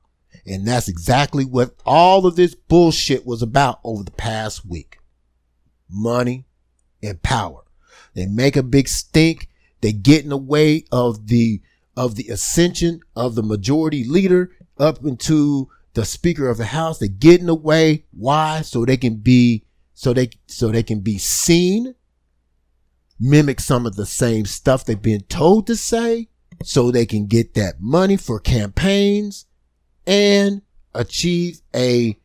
And 0.47 0.67
that's 0.67 0.89
exactly 0.89 1.45
what 1.45 1.75
all 1.85 2.27
of 2.27 2.37
this 2.37 2.55
bullshit 2.55 3.27
was 3.27 3.43
about 3.43 3.81
over 3.85 4.03
the 4.03 4.13
past 4.13 4.65
week. 4.65 4.97
Money 5.91 6.47
and 7.03 7.23
power. 7.23 7.65
They 8.15 8.25
make 8.25 8.57
a 8.57 8.63
big 8.63 8.89
stink. 8.89 9.51
They 9.83 9.93
get 9.93 10.25
in 10.25 10.31
the 10.31 10.39
way 10.39 10.87
of 10.91 11.27
the, 11.27 11.61
of 11.95 12.15
the 12.15 12.29
ascension 12.29 13.01
of 13.15 13.35
the 13.35 13.43
majority 13.43 14.05
leader 14.05 14.51
up 14.79 15.05
into 15.05 15.69
the 15.93 16.07
speaker 16.07 16.49
of 16.49 16.57
the 16.57 16.65
house. 16.65 16.99
They 16.99 17.09
get 17.09 17.41
in 17.41 17.47
the 17.47 17.55
way. 17.55 18.07
Why? 18.11 18.63
So 18.63 18.87
they 18.87 18.97
can 18.97 19.17
be, 19.17 19.67
so 19.93 20.15
they, 20.15 20.31
so 20.47 20.69
they 20.69 20.83
can 20.83 21.01
be 21.01 21.19
seen, 21.19 21.95
mimic 23.21 23.61
some 23.61 23.85
of 23.85 23.97
the 23.97 24.07
same 24.07 24.47
stuff 24.47 24.87
they've 24.87 25.01
been 25.01 25.25
told 25.25 25.67
to 25.67 25.77
say 25.77 26.29
so 26.67 26.91
they 26.91 27.07
can 27.07 27.27
get 27.27 27.55
that 27.55 27.81
money 27.81 28.17
for 28.17 28.41
campaigns 28.41 29.47
and 30.07 30.63
achieve 30.95 31.61
a 31.75 32.19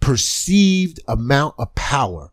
perceived 0.00 1.00
amount 1.08 1.54
of 1.58 1.74
power 1.74 2.30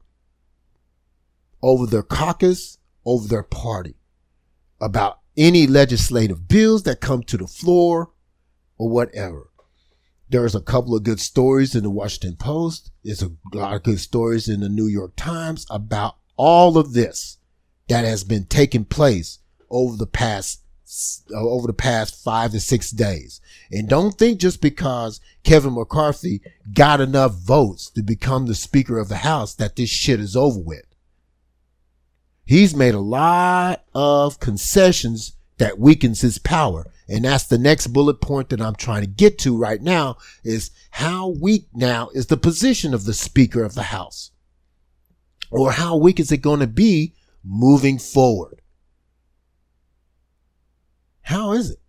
over 1.62 1.86
their 1.86 2.04
caucus, 2.04 2.78
over 3.06 3.28
their 3.28 3.44
party 3.44 3.96
about 4.80 5.20
any 5.38 5.66
legislative 5.66 6.48
bills 6.48 6.84
that 6.84 7.02
come 7.02 7.24
to 7.24 7.38
the 7.38 7.48
floor 7.48 8.12
or 8.78 8.90
whatever. 8.90 9.50
There's 10.30 10.56
a 10.56 10.62
couple 10.62 10.96
of 10.96 11.04
good 11.04 11.20
stories 11.20 11.76
in 11.76 11.84
the 11.84 11.90
Washington 11.90 12.36
Post. 12.36 12.92
There's 13.04 13.24
a 13.24 13.32
lot 13.54 13.76
of 13.76 13.84
good 13.84 14.00
stories 14.00 14.48
in 14.50 14.62
the 14.62 14.70
New 14.70 14.88
York 14.88 15.16
Times 15.16 15.66
about 15.70 16.18
all 16.36 16.78
of 16.78 16.94
this 16.94 17.38
that 17.88 18.06
has 18.06 18.24
been 18.24 18.46
taking 18.46 18.86
place 18.86 19.40
over 19.70 19.96
the 19.96 20.08
past 20.08 20.63
over 21.34 21.68
the 21.68 21.74
past 21.74 22.24
five 22.24 22.52
to 22.52 22.60
six 22.60 22.92
days. 22.92 23.42
And 23.72 23.90
don't 23.90 24.18
think 24.18 24.40
just 24.40 24.62
because 24.62 25.20
Kevin 25.44 25.76
McCarthy 25.76 26.42
got 26.74 27.02
enough 27.02 27.34
votes 27.34 27.90
to 27.92 28.04
become 28.04 28.46
the 28.46 28.56
Speaker 28.56 29.00
of 29.00 29.10
the 29.10 29.18
House 29.18 29.54
that 29.56 29.76
this 29.76 29.90
shit 29.90 30.20
is 30.20 30.36
over 30.36 30.60
with. 30.60 30.86
He's 32.46 32.76
made 32.76 32.94
a 32.94 33.00
lot 33.00 33.84
of 33.94 34.40
concessions 34.40 35.34
that 35.58 35.80
weakens 35.80 36.22
his 36.22 36.38
power. 36.38 36.88
And 37.08 37.26
that's 37.26 37.46
the 37.46 37.58
next 37.58 37.88
bullet 37.88 38.22
point 38.22 38.50
that 38.50 38.62
I'm 38.62 38.76
trying 38.76 39.02
to 39.02 39.08
get 39.08 39.38
to 39.40 39.58
right 39.58 39.82
now 39.82 40.18
is 40.44 40.72
how 40.92 41.30
weak 41.30 41.68
now 41.74 42.10
is 42.14 42.28
the 42.28 42.38
position 42.38 42.94
of 42.94 43.06
the 43.06 43.14
Speaker 43.14 43.64
of 43.64 43.76
the 43.76 43.84
House? 43.84 44.32
Or 45.52 45.72
how 45.72 45.96
weak 45.96 46.20
is 46.20 46.32
it 46.32 46.38
going 46.38 46.62
to 46.62 46.68
be 46.68 47.14
moving 47.44 48.00
forward? 48.00 48.62
How 51.24 51.54
is 51.54 51.72
it? 51.72 51.80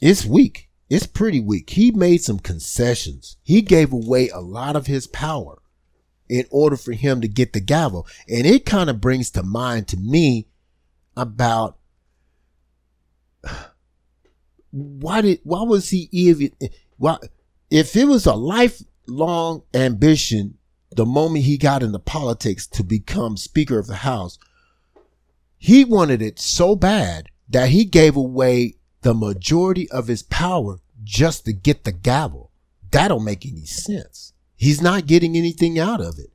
It's 0.00 0.24
weak. 0.24 0.68
It's 0.88 1.06
pretty 1.06 1.40
weak. 1.40 1.70
He 1.70 1.90
made 1.90 2.22
some 2.22 2.38
concessions. 2.38 3.36
He 3.42 3.62
gave 3.62 3.92
away 3.92 4.28
a 4.28 4.40
lot 4.40 4.76
of 4.76 4.86
his 4.86 5.06
power 5.06 5.60
in 6.28 6.44
order 6.50 6.76
for 6.76 6.92
him 6.92 7.20
to 7.20 7.28
get 7.28 7.52
the 7.52 7.60
gavel. 7.60 8.06
And 8.28 8.46
it 8.46 8.66
kind 8.66 8.90
of 8.90 9.00
brings 9.00 9.30
to 9.32 9.42
mind 9.42 9.88
to 9.88 9.96
me 9.96 10.46
about 11.16 11.78
why 14.70 15.22
did 15.22 15.40
why 15.42 15.62
was 15.62 15.88
he 15.88 16.08
even 16.12 16.50
why 16.98 17.16
if 17.70 17.96
it 17.96 18.04
was 18.04 18.26
a 18.26 18.34
lifelong 18.34 19.62
ambition 19.72 20.58
the 20.90 21.06
moment 21.06 21.44
he 21.44 21.56
got 21.56 21.82
into 21.82 21.98
politics 21.98 22.66
to 22.66 22.82
become 22.82 23.36
speaker 23.38 23.78
of 23.78 23.86
the 23.86 23.96
house 23.96 24.38
he 25.58 25.84
wanted 25.84 26.22
it 26.22 26.38
so 26.38 26.76
bad 26.76 27.28
that 27.48 27.70
he 27.70 27.84
gave 27.84 28.16
away 28.16 28.74
the 29.02 29.14
majority 29.14 29.88
of 29.90 30.08
his 30.08 30.22
power 30.22 30.80
just 31.04 31.44
to 31.44 31.52
get 31.52 31.84
the 31.84 31.92
gavel 31.92 32.50
that 32.90 33.08
don't 33.08 33.24
make 33.24 33.46
any 33.46 33.64
sense 33.64 34.32
he's 34.56 34.80
not 34.80 35.06
getting 35.06 35.36
anything 35.36 35.78
out 35.78 36.00
of 36.00 36.18
it 36.18 36.30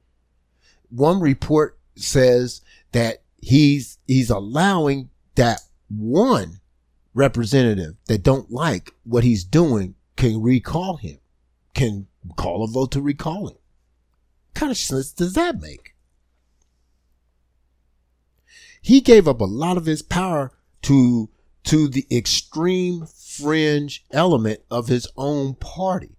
one 0.89 1.19
report 1.19 1.77
says 1.95 2.62
that 2.91 3.23
he's 3.41 3.97
he's 4.07 4.29
allowing 4.29 5.10
that 5.36 5.62
one 5.89 6.60
representative 7.13 7.95
that 8.07 8.23
don't 8.23 8.51
like 8.51 8.91
what 9.03 9.23
he's 9.23 9.43
doing 9.43 9.95
can 10.15 10.41
recall 10.41 10.97
him, 10.97 11.17
can 11.73 12.07
call 12.36 12.63
a 12.63 12.67
vote 12.67 12.91
to 12.91 13.01
recall 13.01 13.47
him. 13.47 13.55
What 13.55 14.53
kind 14.53 14.71
of 14.71 14.77
sense 14.77 15.12
does 15.12 15.34
that 15.34 15.60
make? 15.60 15.90
He 18.82 19.02
gave 19.02 19.28
up 19.28 19.41
a 19.41 19.46
lot 19.46 19.78
of 19.78 19.86
his 19.86 20.02
power 20.02 20.52
to 20.84 21.30
to 21.63 21.88
the 21.88 22.08
extreme 22.12 23.06
fringe 23.06 24.04
element 24.12 24.62
of 24.72 24.88
his 24.88 25.08
own 25.15 25.54
party 25.56 26.17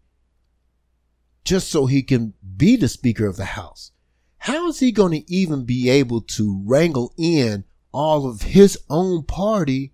just 1.45 1.69
so 1.69 1.87
he 1.87 2.03
can 2.03 2.35
be 2.57 2.77
the 2.77 2.89
speaker 2.89 3.27
of 3.27 3.37
the 3.37 3.45
house. 3.45 3.91
How 4.39 4.69
is 4.69 4.79
he 4.79 4.93
going 4.93 5.13
to 5.13 5.33
even 5.33 5.65
be 5.65 5.91
able 5.91 6.21
to 6.21 6.63
wrangle 6.65 7.13
in 7.19 7.65
all 7.93 8.29
of 8.29 8.43
his 8.43 8.79
own 8.89 9.25
party 9.25 9.93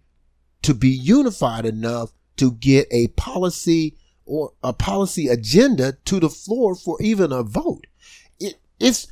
to 0.63 0.75
be 0.75 0.91
unified 0.91 1.67
enough 1.67 2.13
to 2.37 2.53
get 2.53 2.87
a 2.91 3.09
policy 3.09 3.97
or 4.25 4.53
a 4.63 4.73
policy 4.73 5.29
agenda 5.29 5.97
to 6.05 6.21
the 6.21 6.29
floor 6.29 6.75
for 6.75 7.01
even 7.01 7.33
a 7.33 7.43
vote. 7.43 7.87
It, 8.39 8.61
it's 8.79 9.09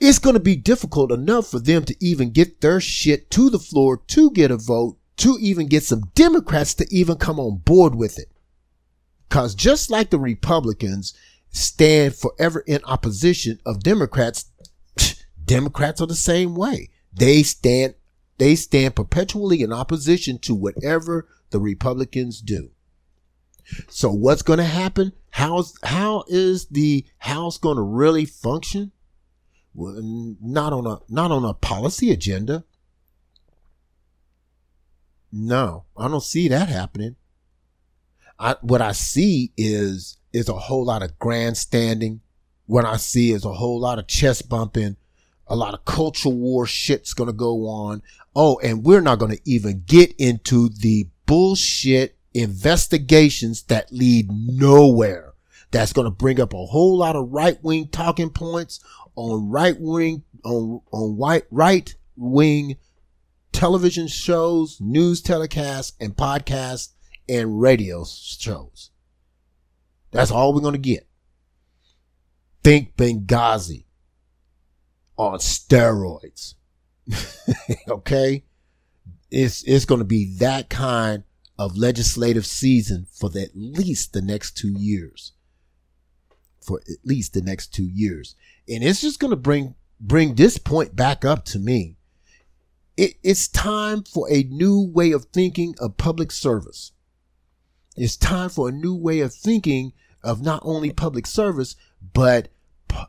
it's 0.00 0.18
going 0.18 0.34
to 0.34 0.40
be 0.40 0.56
difficult 0.56 1.12
enough 1.12 1.48
for 1.48 1.58
them 1.58 1.84
to 1.84 1.96
even 2.04 2.30
get 2.30 2.60
their 2.60 2.80
shit 2.80 3.30
to 3.30 3.50
the 3.50 3.58
floor 3.58 3.98
to 4.08 4.30
get 4.30 4.50
a 4.50 4.56
vote 4.56 4.98
to 5.16 5.36
even 5.40 5.68
get 5.68 5.84
some 5.84 6.10
Democrats 6.14 6.74
to 6.74 6.86
even 6.90 7.16
come 7.16 7.38
on 7.38 7.58
board 7.58 7.94
with 7.94 8.18
it. 8.18 8.28
Cause 9.28 9.54
just 9.54 9.90
like 9.90 10.10
the 10.10 10.18
Republicans 10.18 11.14
stand 11.50 12.16
forever 12.16 12.60
in 12.66 12.80
opposition 12.84 13.60
of 13.64 13.82
Democrats, 13.82 14.46
Democrats 15.44 16.00
are 16.00 16.06
the 16.06 16.14
same 16.14 16.54
way. 16.54 16.90
They 17.12 17.42
stand 17.42 17.94
they 18.38 18.56
stand 18.56 18.96
perpetually 18.96 19.62
in 19.62 19.72
opposition 19.72 20.38
to 20.40 20.54
whatever 20.54 21.28
the 21.50 21.60
Republicans 21.60 22.40
do. 22.40 22.70
So 23.88 24.10
what's 24.10 24.42
going 24.42 24.58
to 24.58 24.64
happen? 24.64 25.12
How's, 25.30 25.74
how 25.82 26.24
is 26.28 26.66
the 26.66 27.06
House 27.18 27.58
going 27.58 27.76
to 27.76 27.82
really 27.82 28.24
function? 28.24 28.92
Not 29.74 30.72
on 30.72 30.86
a, 30.86 30.98
not 31.08 31.30
on 31.30 31.44
a 31.44 31.54
policy 31.54 32.12
agenda. 32.12 32.64
No, 35.32 35.84
I 35.96 36.06
don't 36.06 36.22
see 36.22 36.46
that 36.48 36.68
happening. 36.68 37.16
I, 38.38 38.56
what 38.62 38.80
I 38.80 38.92
see 38.92 39.52
is, 39.56 40.18
is 40.32 40.48
a 40.48 40.54
whole 40.54 40.84
lot 40.84 41.02
of 41.02 41.18
grandstanding. 41.18 42.20
What 42.66 42.84
I 42.84 42.96
see 42.96 43.32
is 43.32 43.44
a 43.44 43.52
whole 43.52 43.80
lot 43.80 43.98
of 43.98 44.06
chest 44.06 44.48
bumping, 44.48 44.96
a 45.46 45.56
lot 45.56 45.74
of 45.74 45.84
cultural 45.84 46.34
war 46.34 46.66
shit's 46.66 47.14
to 47.28 47.32
go 47.32 47.66
on. 47.66 48.02
Oh, 48.34 48.58
and 48.62 48.84
we're 48.84 49.00
not 49.00 49.18
to 49.32 49.40
even 49.44 49.82
get 49.86 50.14
into 50.18 50.68
the 50.68 51.08
bullshit 51.26 52.16
investigations 52.32 53.64
that 53.64 53.92
lead 53.92 54.30
nowhere. 54.30 55.33
That's 55.74 55.92
going 55.92 56.04
to 56.04 56.12
bring 56.12 56.40
up 56.40 56.54
a 56.54 56.66
whole 56.66 56.98
lot 56.98 57.16
of 57.16 57.32
right 57.32 57.58
wing 57.60 57.88
talking 57.88 58.30
points 58.30 58.78
on 59.16 59.50
right 59.50 59.74
wing, 59.76 60.22
on, 60.44 60.80
on 60.92 61.16
white, 61.16 61.46
right 61.50 61.92
wing 62.16 62.76
television 63.50 64.06
shows, 64.06 64.80
news 64.80 65.20
telecasts 65.20 65.94
and 65.98 66.14
podcasts 66.14 66.90
and 67.28 67.60
radio 67.60 68.04
shows. 68.04 68.92
That's 70.12 70.30
all 70.30 70.54
we're 70.54 70.60
going 70.60 70.74
to 70.74 70.78
get. 70.78 71.08
Think 72.62 72.94
Benghazi 72.94 73.82
on 75.16 75.40
steroids. 75.40 76.54
okay? 77.88 78.44
It's 79.28 79.64
it's 79.64 79.86
going 79.86 79.98
to 79.98 80.04
be 80.04 80.36
that 80.38 80.70
kind 80.70 81.24
of 81.58 81.76
legislative 81.76 82.46
season 82.46 83.08
for 83.10 83.28
the, 83.28 83.42
at 83.42 83.56
least 83.56 84.12
the 84.12 84.22
next 84.22 84.56
2 84.56 84.68
years. 84.68 85.32
For 86.64 86.80
at 86.80 86.96
least 87.04 87.34
the 87.34 87.42
next 87.42 87.74
2 87.74 87.84
years. 87.84 88.34
And 88.68 88.82
it's 88.82 89.00
just 89.00 89.20
going 89.20 89.30
to 89.30 89.36
bring 89.36 89.74
bring 90.00 90.34
this 90.34 90.58
point 90.58 90.96
back 90.96 91.24
up 91.24 91.44
to 91.46 91.58
me. 91.58 91.96
It, 92.96 93.14
it's 93.22 93.48
time 93.48 94.02
for 94.02 94.30
a 94.30 94.44
new 94.44 94.80
way 94.80 95.12
of 95.12 95.26
thinking 95.26 95.74
of 95.78 95.96
public 95.96 96.30
service. 96.30 96.92
It's 97.96 98.16
time 98.16 98.48
for 98.48 98.68
a 98.68 98.72
new 98.72 98.94
way 98.94 99.20
of 99.20 99.34
thinking 99.34 99.92
of 100.22 100.42
not 100.42 100.62
only 100.64 100.92
public 100.92 101.26
service, 101.26 101.76
but 102.12 102.48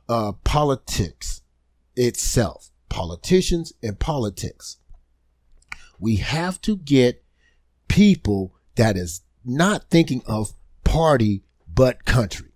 uh, 0.10 0.34
politics 0.44 1.41
itself, 1.96 2.70
politicians 2.89 3.74
and 3.82 4.00
politics. 4.00 4.78
We 6.00 6.18
have 6.18 6.62
to 6.62 6.78
get 6.78 7.24
people 7.88 8.54
that 8.76 8.98
is 8.98 9.22
not 9.44 9.89
thinking 9.89 10.22
of 10.26 10.54
party, 10.84 11.44
but 11.74 12.06
country. 12.06 12.55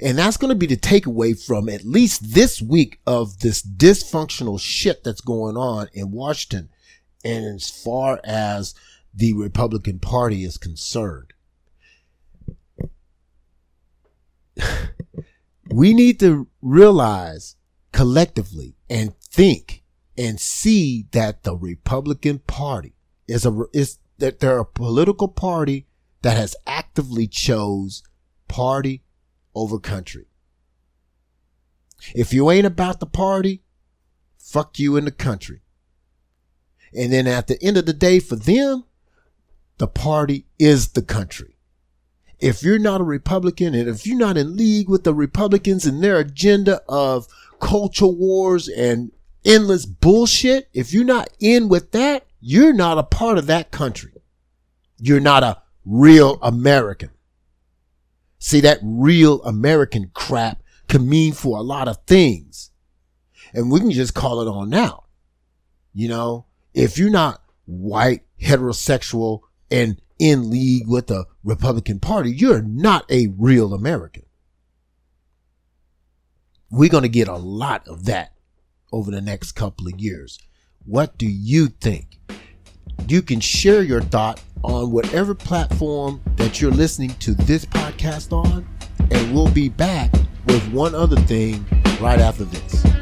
And 0.00 0.18
that's 0.18 0.36
going 0.36 0.50
to 0.50 0.54
be 0.54 0.66
the 0.66 0.76
takeaway 0.76 1.40
from 1.40 1.68
at 1.68 1.84
least 1.84 2.34
this 2.34 2.60
week 2.60 3.00
of 3.06 3.40
this 3.40 3.62
dysfunctional 3.62 4.60
shit 4.60 5.04
that's 5.04 5.20
going 5.20 5.56
on 5.56 5.88
in 5.92 6.10
Washington. 6.10 6.70
And 7.24 7.56
as 7.56 7.70
far 7.70 8.20
as 8.24 8.74
the 9.14 9.32
Republican 9.32 9.98
Party 9.98 10.44
is 10.44 10.58
concerned, 10.58 11.32
we 15.70 15.94
need 15.94 16.20
to 16.20 16.48
realize 16.62 17.56
collectively 17.92 18.76
and 18.88 19.16
think 19.18 19.82
and 20.18 20.40
see 20.40 21.06
that 21.12 21.42
the 21.42 21.56
Republican 21.56 22.38
Party 22.40 22.94
is 23.26 23.44
a 23.44 23.64
is 23.72 23.98
that 24.18 24.40
they're 24.40 24.58
a 24.58 24.64
political 24.64 25.28
party 25.28 25.86
that 26.22 26.36
has 26.36 26.56
actively 26.66 27.26
chose 27.26 28.02
party 28.48 29.02
over 29.56 29.80
country. 29.80 30.26
If 32.14 32.32
you 32.32 32.50
ain't 32.50 32.66
about 32.66 33.00
the 33.00 33.06
party, 33.06 33.62
fuck 34.38 34.78
you 34.78 34.96
in 34.96 35.06
the 35.06 35.10
country. 35.10 35.62
And 36.94 37.12
then 37.12 37.26
at 37.26 37.48
the 37.48 37.60
end 37.62 37.76
of 37.76 37.86
the 37.86 37.92
day, 37.92 38.20
for 38.20 38.36
them, 38.36 38.84
the 39.78 39.88
party 39.88 40.46
is 40.58 40.88
the 40.88 41.02
country. 41.02 41.56
If 42.38 42.62
you're 42.62 42.78
not 42.78 43.00
a 43.00 43.04
Republican 43.04 43.74
and 43.74 43.88
if 43.88 44.06
you're 44.06 44.18
not 44.18 44.36
in 44.36 44.56
league 44.56 44.88
with 44.88 45.04
the 45.04 45.14
Republicans 45.14 45.86
and 45.86 46.02
their 46.02 46.18
agenda 46.18 46.82
of 46.88 47.26
culture 47.60 48.06
wars 48.06 48.68
and 48.68 49.10
endless 49.44 49.86
bullshit, 49.86 50.68
if 50.74 50.92
you're 50.92 51.04
not 51.04 51.28
in 51.40 51.68
with 51.68 51.92
that, 51.92 52.26
you're 52.40 52.74
not 52.74 52.98
a 52.98 53.02
part 53.02 53.38
of 53.38 53.46
that 53.46 53.70
country. 53.70 54.12
You're 54.98 55.20
not 55.20 55.42
a 55.42 55.62
real 55.84 56.38
American. 56.42 57.10
See, 58.46 58.60
that 58.60 58.78
real 58.80 59.42
American 59.42 60.12
crap 60.14 60.62
can 60.86 61.08
mean 61.08 61.32
for 61.32 61.58
a 61.58 61.62
lot 61.62 61.88
of 61.88 61.98
things. 62.06 62.70
And 63.52 63.72
we 63.72 63.80
can 63.80 63.90
just 63.90 64.14
call 64.14 64.40
it 64.40 64.46
on 64.46 64.70
now. 64.70 65.06
You 65.92 66.06
know, 66.06 66.46
if 66.72 66.96
you're 66.96 67.10
not 67.10 67.42
white, 67.64 68.22
heterosexual, 68.40 69.40
and 69.68 70.00
in 70.20 70.48
league 70.48 70.86
with 70.86 71.08
the 71.08 71.24
Republican 71.42 71.98
Party, 71.98 72.30
you're 72.30 72.62
not 72.62 73.04
a 73.10 73.26
real 73.36 73.74
American. 73.74 74.26
We're 76.70 76.88
going 76.88 77.02
to 77.02 77.08
get 77.08 77.26
a 77.26 77.34
lot 77.34 77.88
of 77.88 78.04
that 78.04 78.32
over 78.92 79.10
the 79.10 79.20
next 79.20 79.52
couple 79.56 79.88
of 79.88 79.98
years. 79.98 80.38
What 80.84 81.18
do 81.18 81.26
you 81.26 81.66
think? 81.66 82.20
You 83.08 83.22
can 83.22 83.40
share 83.40 83.82
your 83.82 84.02
thought 84.02 84.40
on 84.66 84.90
whatever 84.90 85.34
platform 85.34 86.20
that 86.36 86.60
you're 86.60 86.70
listening 86.70 87.10
to 87.20 87.34
this 87.34 87.64
podcast 87.64 88.32
on, 88.32 88.66
and 89.10 89.34
we'll 89.34 89.50
be 89.52 89.68
back 89.68 90.12
with 90.46 90.72
one 90.72 90.94
other 90.94 91.16
thing 91.22 91.64
right 92.00 92.18
after 92.20 92.44
this. 92.44 92.95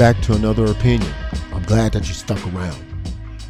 Back 0.00 0.18
to 0.22 0.32
another 0.32 0.64
opinion. 0.64 1.12
I'm 1.52 1.62
glad 1.64 1.92
that 1.92 2.08
you 2.08 2.14
stuck 2.14 2.42
around. 2.54 2.82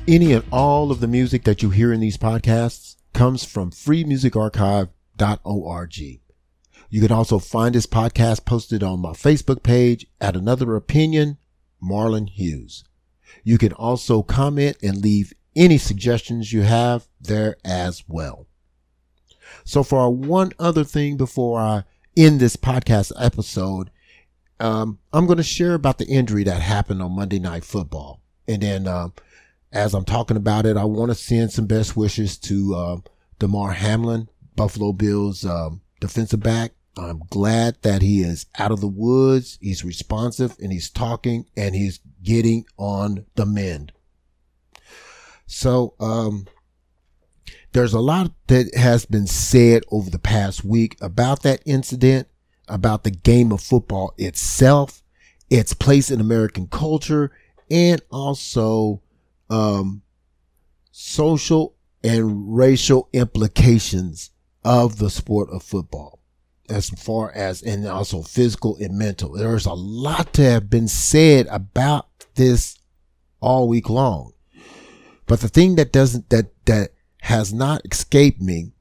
Any 0.08 0.32
and 0.32 0.42
all 0.50 0.90
of 0.90 0.98
the 0.98 1.06
music 1.06 1.44
that 1.44 1.62
you 1.62 1.70
hear 1.70 1.92
in 1.92 2.00
these 2.00 2.16
podcasts 2.16 2.96
comes 3.14 3.44
from 3.44 3.70
freemusicarchive.org. 3.70 5.98
You 5.98 7.00
can 7.00 7.12
also 7.12 7.38
find 7.38 7.72
this 7.72 7.86
podcast 7.86 8.46
posted 8.46 8.82
on 8.82 8.98
my 8.98 9.12
Facebook 9.12 9.62
page 9.62 10.08
at 10.20 10.34
Another 10.34 10.74
Opinion, 10.74 11.38
Marlon 11.80 12.28
Hughes. 12.28 12.82
You 13.44 13.56
can 13.56 13.72
also 13.72 14.24
comment 14.24 14.76
and 14.82 14.96
leave 14.96 15.32
any 15.54 15.78
suggestions 15.78 16.52
you 16.52 16.62
have 16.62 17.06
there 17.20 17.58
as 17.64 18.02
well. 18.08 18.48
So 19.62 19.84
for 19.84 20.12
one 20.12 20.50
other 20.58 20.82
thing 20.82 21.16
before 21.16 21.60
I 21.60 21.84
end 22.16 22.40
this 22.40 22.56
podcast 22.56 23.12
episode 23.16 23.92
um, 24.60 24.98
I'm 25.12 25.26
going 25.26 25.38
to 25.38 25.42
share 25.42 25.74
about 25.74 25.98
the 25.98 26.06
injury 26.06 26.44
that 26.44 26.60
happened 26.60 27.02
on 27.02 27.16
Monday 27.16 27.38
Night 27.38 27.64
Football. 27.64 28.20
And 28.46 28.62
then, 28.62 28.86
um, 28.86 29.14
as 29.72 29.94
I'm 29.94 30.04
talking 30.04 30.36
about 30.36 30.66
it, 30.66 30.76
I 30.76 30.84
want 30.84 31.10
to 31.10 31.14
send 31.14 31.52
some 31.52 31.66
best 31.66 31.96
wishes 31.96 32.36
to 32.38 32.74
uh, 32.74 32.96
Damar 33.38 33.72
Hamlin, 33.72 34.28
Buffalo 34.56 34.92
Bills 34.92 35.44
um, 35.44 35.80
defensive 36.00 36.40
back. 36.40 36.72
I'm 36.96 37.22
glad 37.30 37.76
that 37.82 38.02
he 38.02 38.20
is 38.20 38.46
out 38.58 38.72
of 38.72 38.80
the 38.80 38.88
woods. 38.88 39.58
He's 39.62 39.84
responsive 39.84 40.56
and 40.60 40.72
he's 40.72 40.90
talking 40.90 41.46
and 41.56 41.74
he's 41.74 42.00
getting 42.22 42.66
on 42.76 43.24
the 43.36 43.46
mend. 43.46 43.92
So, 45.46 45.94
um, 45.98 46.46
there's 47.72 47.94
a 47.94 48.00
lot 48.00 48.32
that 48.48 48.74
has 48.74 49.06
been 49.06 49.28
said 49.28 49.84
over 49.90 50.10
the 50.10 50.18
past 50.18 50.64
week 50.64 50.96
about 51.00 51.44
that 51.44 51.62
incident 51.64 52.28
about 52.70 53.04
the 53.04 53.10
game 53.10 53.52
of 53.52 53.60
football 53.60 54.14
itself, 54.16 55.02
its 55.48 55.74
place 55.74 56.10
in 56.10 56.20
American 56.20 56.66
culture, 56.68 57.30
and 57.70 58.00
also 58.10 59.02
um, 59.48 60.02
social 60.90 61.74
and 62.02 62.56
racial 62.56 63.08
implications 63.12 64.30
of 64.64 64.98
the 64.98 65.10
sport 65.10 65.48
of 65.50 65.62
football 65.62 66.20
as 66.68 66.88
far 66.90 67.32
as 67.32 67.62
and 67.62 67.86
also 67.86 68.22
physical 68.22 68.76
and 68.76 68.96
mental. 68.96 69.32
There's 69.32 69.66
a 69.66 69.74
lot 69.74 70.32
to 70.34 70.42
have 70.42 70.70
been 70.70 70.88
said 70.88 71.46
about 71.50 72.06
this 72.36 72.78
all 73.40 73.68
week 73.68 73.90
long. 73.90 74.32
But 75.26 75.40
the 75.40 75.48
thing 75.48 75.74
that 75.76 75.92
doesn't 75.92 76.30
that 76.30 76.46
that 76.66 76.90
has 77.22 77.52
not 77.52 77.82
escaped 77.90 78.40
me 78.40 78.72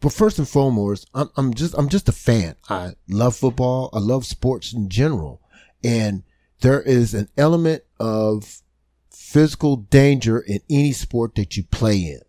but 0.00 0.12
first 0.12 0.38
and 0.38 0.48
foremost, 0.48 1.08
I'm, 1.14 1.30
I'm 1.36 1.54
just, 1.54 1.74
I'm 1.76 1.88
just 1.88 2.08
a 2.08 2.12
fan. 2.12 2.56
I 2.68 2.92
love 3.08 3.36
football. 3.36 3.90
I 3.92 3.98
love 3.98 4.26
sports 4.26 4.72
in 4.72 4.88
general. 4.88 5.40
And 5.82 6.22
there 6.60 6.82
is 6.82 7.14
an 7.14 7.28
element 7.36 7.82
of 7.98 8.62
physical 9.10 9.76
danger 9.76 10.38
in 10.38 10.60
any 10.70 10.92
sport 10.92 11.34
that 11.36 11.56
you 11.56 11.64
play 11.64 11.96
in. 11.98 12.20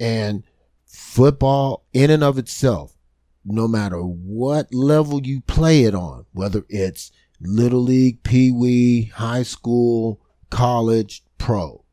And 0.00 0.42
football 0.86 1.84
in 1.92 2.10
and 2.10 2.24
of 2.24 2.38
itself, 2.38 2.96
no 3.44 3.68
matter 3.68 4.00
what 4.00 4.72
level 4.72 5.26
you 5.26 5.40
play 5.42 5.84
it 5.84 5.94
on, 5.94 6.24
whether 6.32 6.64
it's 6.68 7.12
little 7.40 7.82
league, 7.82 8.22
pee 8.22 8.50
wee, 8.50 9.04
high 9.14 9.42
school, 9.42 10.20
college, 10.50 11.22
pro, 11.38 11.84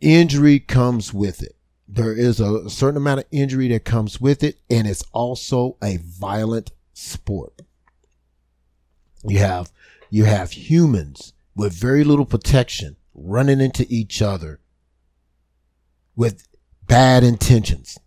injury 0.00 0.60
comes 0.60 1.12
with 1.12 1.42
it. 1.42 1.57
There 1.88 2.12
is 2.12 2.38
a 2.38 2.68
certain 2.68 2.98
amount 2.98 3.20
of 3.20 3.26
injury 3.30 3.68
that 3.68 3.84
comes 3.84 4.20
with 4.20 4.44
it, 4.44 4.58
and 4.68 4.86
it's 4.86 5.04
also 5.12 5.78
a 5.82 5.96
violent 5.96 6.70
sport. 6.92 7.62
You 9.24 9.38
have 9.38 9.72
you 10.10 10.24
have 10.24 10.52
humans 10.52 11.32
with 11.56 11.72
very 11.72 12.04
little 12.04 12.26
protection 12.26 12.96
running 13.14 13.60
into 13.60 13.86
each 13.88 14.22
other 14.22 14.60
with 16.14 16.46
bad 16.86 17.24
intentions. 17.24 17.98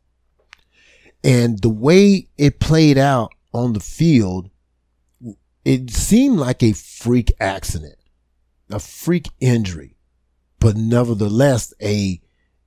And 1.23 1.59
the 1.61 1.69
way 1.69 2.27
it 2.37 2.59
played 2.59 2.97
out 2.97 3.31
on 3.53 3.73
the 3.73 3.79
field, 3.79 4.49
it 5.63 5.91
seemed 5.91 6.37
like 6.37 6.63
a 6.63 6.73
freak 6.73 7.33
accident, 7.39 7.97
a 8.69 8.79
freak 8.79 9.29
injury, 9.39 9.95
but 10.59 10.75
nevertheless 10.75 11.73
a 11.81 12.21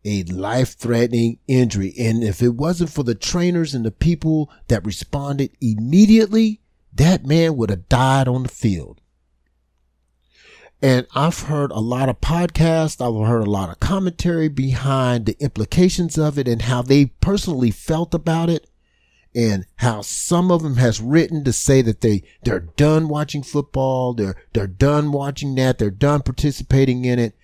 a 0.04 0.22
life 0.24 0.76
threatening 0.76 1.38
injury. 1.48 1.94
And 1.98 2.22
if 2.22 2.42
it 2.42 2.54
wasn't 2.54 2.90
for 2.90 3.02
the 3.02 3.14
trainers 3.14 3.74
and 3.74 3.84
the 3.84 3.90
people 3.90 4.50
that 4.68 4.84
responded 4.84 5.50
immediately, 5.60 6.60
that 6.92 7.26
man 7.26 7.56
would 7.56 7.70
have 7.70 7.88
died 7.88 8.28
on 8.28 8.42
the 8.42 8.48
field. 8.48 9.00
And 10.82 11.06
I've 11.14 11.40
heard 11.40 11.70
a 11.70 11.80
lot 11.80 12.10
of 12.10 12.20
podcasts, 12.20 13.00
I've 13.00 13.26
heard 13.26 13.46
a 13.46 13.50
lot 13.50 13.70
of 13.70 13.80
commentary 13.80 14.48
behind 14.48 15.24
the 15.24 15.36
implications 15.40 16.18
of 16.18 16.38
it 16.38 16.46
and 16.46 16.62
how 16.62 16.82
they 16.82 17.06
personally 17.06 17.70
felt 17.70 18.12
about 18.12 18.50
it 18.50 18.68
and 19.34 19.64
how 19.76 20.02
some 20.02 20.50
of 20.50 20.62
them 20.62 20.76
has 20.76 21.00
written 21.00 21.42
to 21.44 21.52
say 21.52 21.82
that 21.82 22.02
they 22.02 22.22
they're 22.44 22.60
done 22.60 23.08
watching 23.08 23.42
football, 23.42 24.14
they're 24.14 24.36
they're 24.52 24.66
done 24.66 25.10
watching 25.10 25.54
that, 25.56 25.78
they're 25.78 25.90
done 25.90 26.22
participating 26.22 27.04
in 27.04 27.18
it. 27.18 27.34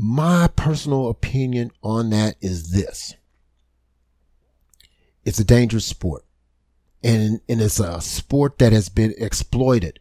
My 0.00 0.46
personal 0.54 1.08
opinion 1.08 1.72
on 1.82 2.10
that 2.10 2.36
is 2.40 2.70
this. 2.70 3.14
It's 5.24 5.40
a 5.40 5.44
dangerous 5.44 5.86
sport. 5.86 6.24
And, 7.02 7.40
and 7.48 7.60
it's 7.60 7.80
a 7.80 8.00
sport 8.00 8.58
that 8.58 8.72
has 8.72 8.88
been 8.88 9.12
exploited 9.18 9.98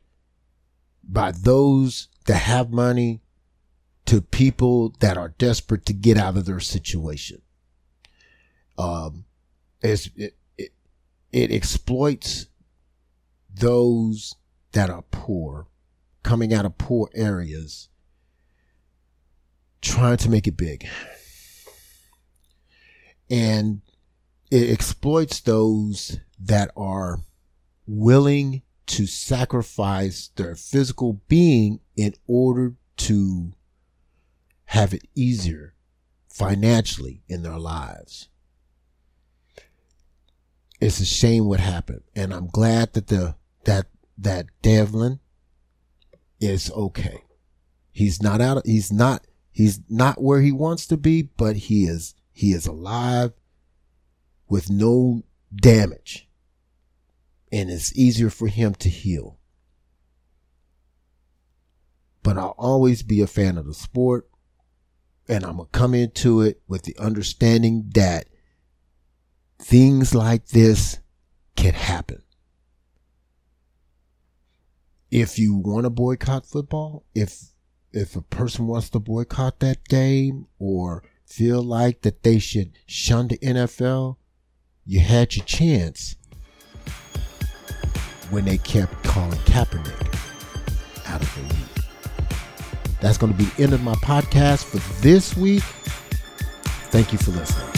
by 1.03 1.31
those 1.31 2.09
that 2.27 2.43
have 2.43 2.69
money 2.69 3.21
to 4.05 4.21
people 4.21 4.93
that 4.99 5.17
are 5.17 5.33
desperate 5.39 5.87
to 5.87 5.93
get 5.93 6.15
out 6.15 6.37
of 6.37 6.45
their 6.45 6.59
situation. 6.59 7.41
Um, 8.77 9.25
it, 9.81 10.11
it, 10.59 10.73
it 11.31 11.51
exploits 11.51 12.45
those 13.51 14.35
that 14.73 14.91
are 14.91 15.05
poor, 15.09 15.65
coming 16.21 16.53
out 16.53 16.65
of 16.65 16.77
poor 16.77 17.09
areas, 17.15 17.89
trying 19.81 20.17
to 20.17 20.29
make 20.29 20.47
it 20.47 20.57
big. 20.57 20.87
And 23.29 23.81
it 24.49 24.69
exploits 24.69 25.41
those 25.41 26.19
that 26.39 26.71
are 26.77 27.19
willing 27.85 28.61
to 28.87 29.05
sacrifice 29.05 30.29
their 30.35 30.55
physical 30.55 31.21
being 31.27 31.79
in 31.95 32.13
order 32.27 32.75
to 32.95 33.53
have 34.65 34.93
it 34.93 35.03
easier 35.15 35.73
financially 36.29 37.21
in 37.27 37.43
their 37.43 37.57
lives. 37.57 38.29
It's 40.79 40.99
a 40.99 41.05
shame 41.05 41.45
what 41.45 41.59
happened. 41.59 42.03
And 42.15 42.33
I'm 42.33 42.47
glad 42.47 42.93
that 42.93 43.07
the, 43.07 43.35
that, 43.65 43.87
that 44.17 44.45
Devlin 44.61 45.19
is 46.39 46.71
okay. 46.71 47.23
He's 47.91 48.21
not 48.21 48.41
out, 48.41 48.65
he's 48.65 48.91
not, 48.91 49.25
he's 49.57 49.79
not 49.89 50.21
where 50.21 50.41
he 50.41 50.51
wants 50.51 50.85
to 50.85 50.95
be, 50.95 51.23
but 51.23 51.55
he 51.55 51.85
is, 51.85 52.13
he 52.31 52.51
is 52.51 52.67
alive 52.67 53.33
with 54.47 54.69
no 54.69 55.23
damage 55.53 56.29
and 57.51 57.71
it's 57.71 57.97
easier 57.97 58.29
for 58.29 58.47
him 58.49 58.75
to 58.75 58.87
heal. 58.87 59.39
But 62.21 62.37
I'll 62.37 62.53
always 62.55 63.01
be 63.01 63.19
a 63.21 63.25
fan 63.25 63.57
of 63.57 63.65
the 63.65 63.73
sport 63.73 64.29
and 65.27 65.43
I'm 65.43 65.55
going 65.57 65.69
to 65.71 65.79
come 65.79 65.95
into 65.95 66.41
it 66.41 66.61
with 66.67 66.83
the 66.83 66.95
understanding 66.99 67.89
that 67.95 68.27
things 69.57 70.13
like 70.13 70.49
this 70.49 70.99
can 71.55 71.73
happen. 71.73 72.21
If 75.09 75.39
you 75.39 75.55
want 75.55 75.85
to 75.85 75.89
boycott 75.89 76.45
football, 76.45 77.05
if 77.15 77.56
if 77.97 78.15
a 78.15 78.21
person 78.21 78.67
wants 78.67 78.89
to 78.91 78.99
boycott 78.99 79.59
that 79.59 79.83
game 79.85 80.45
or 80.59 81.03
feel 81.25 81.63
like 81.63 82.03
that 82.03 82.21
they 82.21 82.37
should 82.37 82.77
shun 82.85 83.27
the 83.27 83.37
NFL, 83.39 84.17
you 84.85 84.99
had 84.99 85.35
your 85.35 85.45
chance 85.45 86.15
when 88.29 88.45
they 88.45 88.59
kept 88.59 89.03
calling 89.03 89.39
Kaepernick 89.39 90.15
out 91.07 91.21
of 91.21 91.35
the 91.35 91.41
league. 91.41 91.85
That's 93.01 93.17
going 93.17 93.33
to 93.33 93.37
be 93.37 93.45
the 93.45 93.63
end 93.63 93.73
of 93.73 93.81
my 93.81 93.95
podcast 93.95 94.65
for 94.65 94.77
this 95.01 95.35
week. 95.35 95.63
Thank 96.91 97.11
you 97.11 97.17
for 97.17 97.31
listening. 97.31 97.76